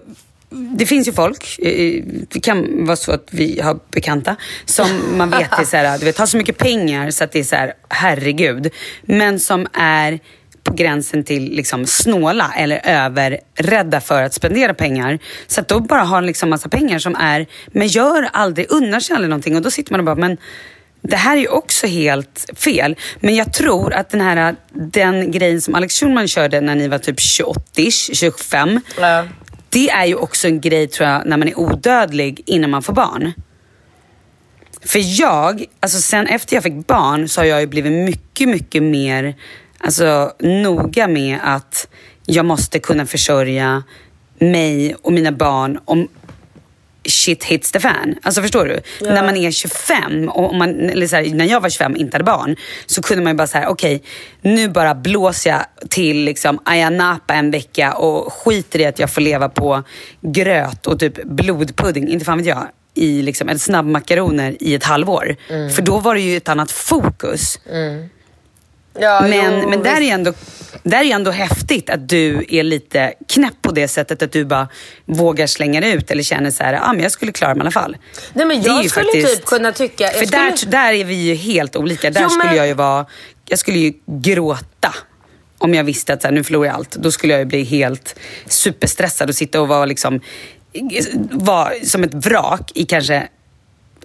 [0.49, 4.35] det finns ju folk, eh, eh, det kan vara så att vi har bekanta,
[4.65, 7.39] som man vet är så här, du vet, har så mycket pengar så att det
[7.39, 8.71] är så här, herregud.
[9.01, 10.19] Men som är
[10.63, 15.19] på gränsen till liksom snåla eller överrädda för att spendera pengar.
[15.47, 19.13] Så att då bara har liksom massa pengar som är, men gör aldrig, unnar sig
[19.13, 19.55] aldrig någonting.
[19.55, 20.37] Och då sitter man och bara, men
[21.01, 22.95] det här är ju också helt fel.
[23.19, 26.97] Men jag tror att den här den grejen som Alex Schulman körde när ni var
[26.97, 28.81] typ 28-ish, 25.
[28.99, 29.23] Ja.
[29.69, 32.93] Det är ju också en grej tror jag när man är odödlig innan man får
[32.93, 33.33] barn.
[34.81, 38.83] För jag, alltså sen efter jag fick barn så har jag ju blivit mycket, mycket
[38.83, 39.35] mer
[39.79, 41.87] alltså, noga med att
[42.25, 43.83] jag måste kunna försörja
[44.39, 46.07] mig och mina barn om
[47.07, 48.15] shit hits the fan.
[48.23, 48.79] Alltså förstår du?
[49.01, 52.15] När man är 25, och man, eller så här, när jag var 25 och inte
[52.15, 54.03] hade barn, så kunde man ju bara säga okej,
[54.41, 59.09] nu bara blåser jag till liksom Ayia Napa en vecka och skiter i att jag
[59.09, 59.83] får leva på
[60.21, 65.35] gröt och typ blodpudding, inte fan vet jag, i liksom, eller snabbmakaroner i ett halvår.
[65.75, 67.59] För då var det ju ett annat fokus.
[68.99, 70.33] Ja, Men, jo, men där, är ändå,
[70.83, 74.67] där är ändå häftigt att du är lite knäpp på det sättet att du bara
[75.05, 77.61] vågar slänga dig ut eller känner så här, ah, men jag skulle klara mig i
[77.61, 77.97] alla fall.
[78.33, 80.07] Nej, men Det jag skulle typ kunna tycka...
[80.07, 82.09] För skulle- där, där är vi ju helt olika.
[82.09, 83.05] Där Jo, men- skulle jag ju vara,
[83.45, 84.93] jag skulle ju gråta
[85.57, 86.91] om jag visste att så här, nu förlorar jag allt.
[86.91, 88.15] Då skulle jag ju bli helt
[88.47, 90.21] superstressad och sitta och vara liksom,
[91.31, 93.27] vara som ett vrak i kanske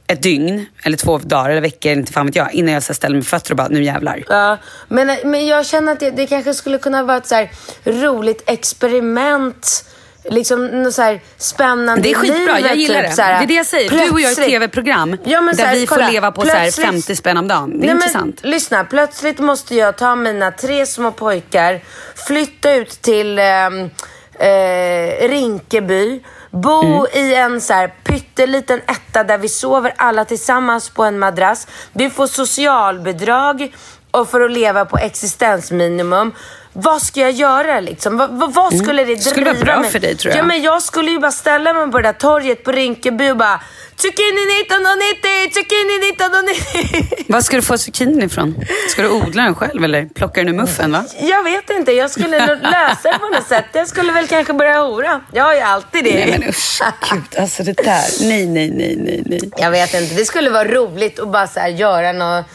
[0.07, 3.15] ett dygn eller två dagar eller veckor, inte fan vet jag, innan jag så ställer
[3.17, 4.25] mig fötter och bara, nu jävlar.
[4.29, 7.51] Ja, men, men jag känner att det, det kanske skulle kunna vara ett så här
[7.85, 9.85] roligt experiment.
[10.31, 13.17] Liksom något så här spännande Det är skitbra, livet, jag gillar typ, det.
[13.17, 13.91] så här, det är det jag säger.
[13.91, 16.43] Du och jag är ett plötsligt- tv-program Ja, där här, vi får kolla, leva på
[16.43, 17.71] så här plötsligt- 50 spänn om dagen.
[17.71, 18.39] Det är Nej, intressant.
[18.43, 21.81] Men, lyssna, plötsligt måste jag ta mina tre små pojkar,
[22.27, 23.91] flytta ut till ehm,
[24.39, 26.21] eh, Rinkeby,
[26.55, 27.07] bo Mm.
[27.31, 31.67] i en så här pytteliten etta där vi sover alla tillsammans på en madrass.
[31.93, 33.75] Vi får socialbidrag
[34.11, 36.33] och för att leva på existensminimum.
[36.73, 38.17] Vad ska jag göra liksom?
[38.17, 39.23] Vad, vad, vad skulle det Mm.
[39.23, 39.91] Skulle vara driva bra mig?
[39.91, 40.39] för dig, tror jag.
[40.39, 43.37] Ja, men jag skulle ju bara ställa mig på det där torget på Rinkeby och
[43.37, 43.61] bara
[43.97, 47.25] Zucchini 1990, zucchini 1990.
[47.29, 48.55] Var ska du få zucchinin ifrån?
[48.89, 50.93] Ska du odla den själv eller plocka den ur muffen?
[50.93, 51.05] Va?
[51.21, 53.65] Jag vet inte, jag skulle lösa det på något sätt.
[53.73, 55.21] Jag skulle väl kanske börja hora.
[55.33, 56.15] Jag har ju alltid det.
[56.15, 56.81] Nej men usch,
[57.11, 57.41] gud.
[57.41, 58.05] Alltså det där.
[58.29, 59.51] Nej, nej, nej, nej, nej.
[59.57, 62.47] Jag vet inte, det skulle vara roligt att bara så här göra något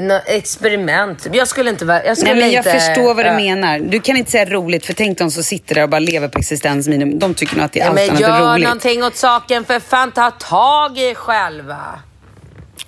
[0.00, 1.26] nå- experiment.
[1.32, 2.04] Jag skulle inte vara...
[2.04, 3.36] Jag skulle Nej, men jag inte, förstår vad du ja.
[3.36, 3.78] menar.
[3.78, 6.38] Du kan inte säga roligt, för tänk de som sitter där och bara lever på
[6.38, 7.18] existensminimum.
[7.18, 8.64] De tycker nog att det är Ja, allt annat gör än roligt.
[8.64, 11.78] någonting åt saken för fan, ta tag i själva.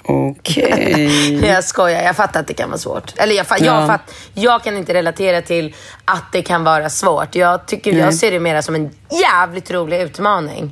[0.02, 1.40] Okej.
[1.46, 3.12] Jag skojar, jag fattar att det kan vara svårt.
[3.18, 3.86] Eller jag, jag, Ja.
[3.86, 5.74] fatt, jag kan inte relatera till
[6.04, 7.34] att det kan vara svårt.
[7.34, 8.90] Jag, tycker, jag ser det mer som en
[9.22, 10.70] jävligt rolig utmaning.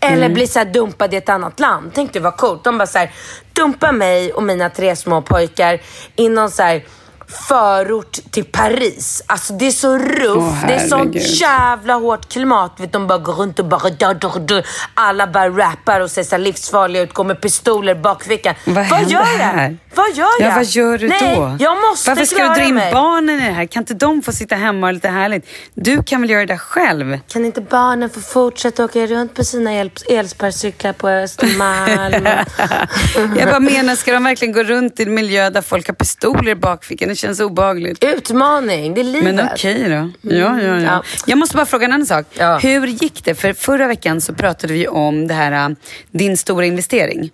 [0.00, 0.34] Eller Mm.
[0.34, 1.90] bli så här dumpad i ett annat land.
[1.94, 2.64] Tänk dig vad coolt.
[2.64, 3.10] De bara så här,
[3.52, 5.80] dumpa mig och mina tre små pojkar
[6.16, 6.82] i någon så här
[7.28, 9.22] förort till Paris.
[9.26, 10.36] Alltså det är så ruff.
[10.36, 12.72] Åh, det är sånt jävla hårt klimat.
[12.80, 13.90] Vet, de bara går runt och bara...
[13.90, 14.62] Da, da, da.
[14.94, 17.12] Alla bara rappar och ser så livsfarliga ut.
[17.12, 18.54] Går med pistoler i bakfickan.
[18.64, 19.76] Vad Vad gör jag?
[19.94, 20.50] Vad gör jag?
[20.50, 21.56] Ja, vad gör du Nej, då?
[21.58, 22.92] jag måste Varför ska klara du dra in mig.
[22.92, 23.66] barnen i det här?
[23.66, 25.48] Kan inte de få sitta hemma och lite härligt?
[25.74, 27.18] Du kan väl göra det där själv?
[27.28, 32.26] Kan inte barnen få fortsätta åka runt på sina el- elsparkcyklar på Östermalm?
[33.38, 36.48] Jag bara menar, ska de verkligen gå runt i en miljö där folk har pistoler
[36.50, 37.15] i bakfickan?
[37.16, 38.04] Känns obehagligt.
[38.04, 39.34] Utmaning, det är livet.
[39.34, 40.30] Men okej då.
[40.34, 40.80] Ja, ja, ja.
[40.80, 41.02] Ja.
[41.26, 42.26] Jag måste bara fråga en annan sak.
[42.38, 42.58] Ja.
[42.58, 43.34] Hur gick det?
[43.34, 45.76] För förra veckan så pratade vi om det här, äh,
[46.10, 47.30] din stora investering.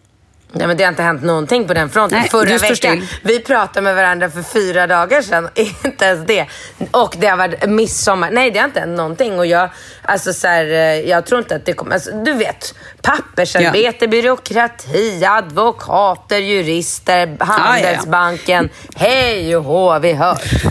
[0.53, 2.19] Nej, men det har inte hänt någonting på den fronten.
[2.19, 5.49] Nej, Förra veckan, vi pratade med varandra för fyra dagar sedan.
[5.85, 6.47] inte ens det.
[6.91, 8.31] Och det har varit midsommar.
[8.31, 9.39] Nej, det har inte hänt någonting.
[9.39, 9.71] Och jag,
[10.03, 11.95] alltså, så här, eh, jag tror inte att det kommer...
[11.95, 18.69] Alltså, du vet, pappersarbete, byråkrati, advokater, jurister, Handelsbanken.
[18.95, 20.65] Hej och hå, vi hörs.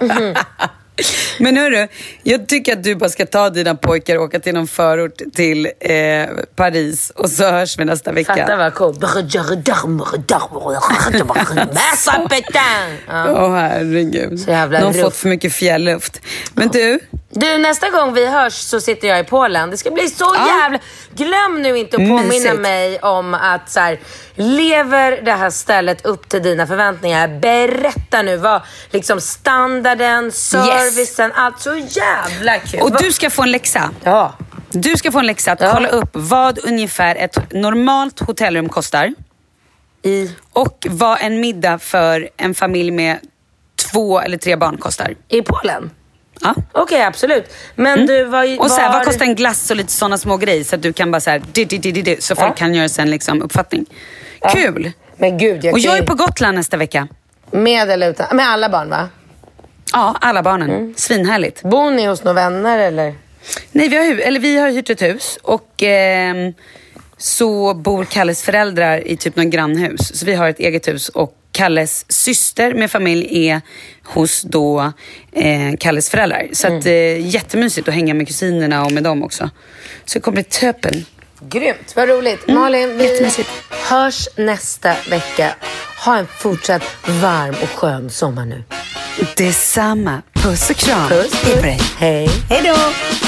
[1.38, 1.88] Men hörru,
[2.22, 5.66] jag tycker att du bara ska ta dina pojkar och åka till någon förort till
[5.80, 6.26] eh,
[6.56, 8.36] Paris och så hörs vi nästa vecka.
[8.36, 9.00] Fatta vad coolt.
[13.08, 14.40] Åh herregud.
[14.40, 16.20] Så jävla De har fått för mycket fjälluft.
[16.54, 17.00] Men du,
[17.40, 19.70] Du, nästa gång vi hörs så sitter jag i Polen.
[19.70, 20.46] Det ska bli så Ja.
[20.62, 20.78] jävla...
[21.14, 22.60] Glöm nu inte att påminna Mysigt.
[22.60, 23.98] mig om att så här,
[24.34, 27.28] lever det här stället upp till dina förväntningar?
[27.28, 32.80] Berätta nu vad liksom standarden, servicen, allt så jävla kul.
[32.80, 33.90] och du ska få en läxa.
[34.04, 34.32] Ja.
[34.70, 35.72] Du ska få en läxa att Ja.
[35.74, 39.14] kolla upp vad ungefär ett normalt hotellrum kostar
[40.02, 43.18] I, och vad en middag för en familj med
[43.92, 45.14] två eller tre barn kostar.
[45.28, 45.90] I Polen?
[46.40, 46.54] Ja.
[46.72, 47.52] Okej, absolut.
[47.74, 48.44] Men du, vad...
[48.44, 48.58] Mm.
[48.58, 50.82] Och så här, var- vad kostar en glass och lite sådana små grejer så att
[50.82, 52.54] du kan bara så här, di, di, di, di, så folk Ja.
[52.54, 53.86] kan göra sig en liksom, uppfattning.
[54.54, 54.92] Kul!
[55.16, 57.08] Men gud, jag Och jag är på Gotland nästa vecka.
[57.50, 58.36] Med eller utan?
[58.36, 59.08] Med alla barn, va?
[59.92, 60.70] Ja, alla barnen.
[60.70, 60.94] Mm.
[60.96, 61.62] Svinhärligt.
[61.62, 63.14] Bor ni hos några vänner eller?
[63.72, 66.52] Nej, vi har, eller vi har hyrt ett hus och ehm,
[67.16, 70.18] så bor Kalles föräldrar i typ någon grannhus.
[70.18, 73.60] Så vi har ett eget hus och Kalles syster med familj är
[74.04, 74.92] hos då
[75.32, 76.48] eh, Kalles föräldrar.
[76.52, 79.50] Så att, eh, jättemysigt att hänga med kusinerna och med dem också.
[80.04, 81.04] Så det kommer bli toppen.
[81.40, 82.48] Grymt, vad roligt.
[82.48, 85.54] Mm, Malin, vi hörs nästa vecka.
[86.04, 88.64] Ha en fortsatt varm och skön sommar nu.
[89.36, 90.22] Detsamma.
[90.34, 91.08] Puss och kram.
[91.08, 91.94] Puss, puss.
[91.98, 92.28] Hej.
[92.50, 93.27] Hej då!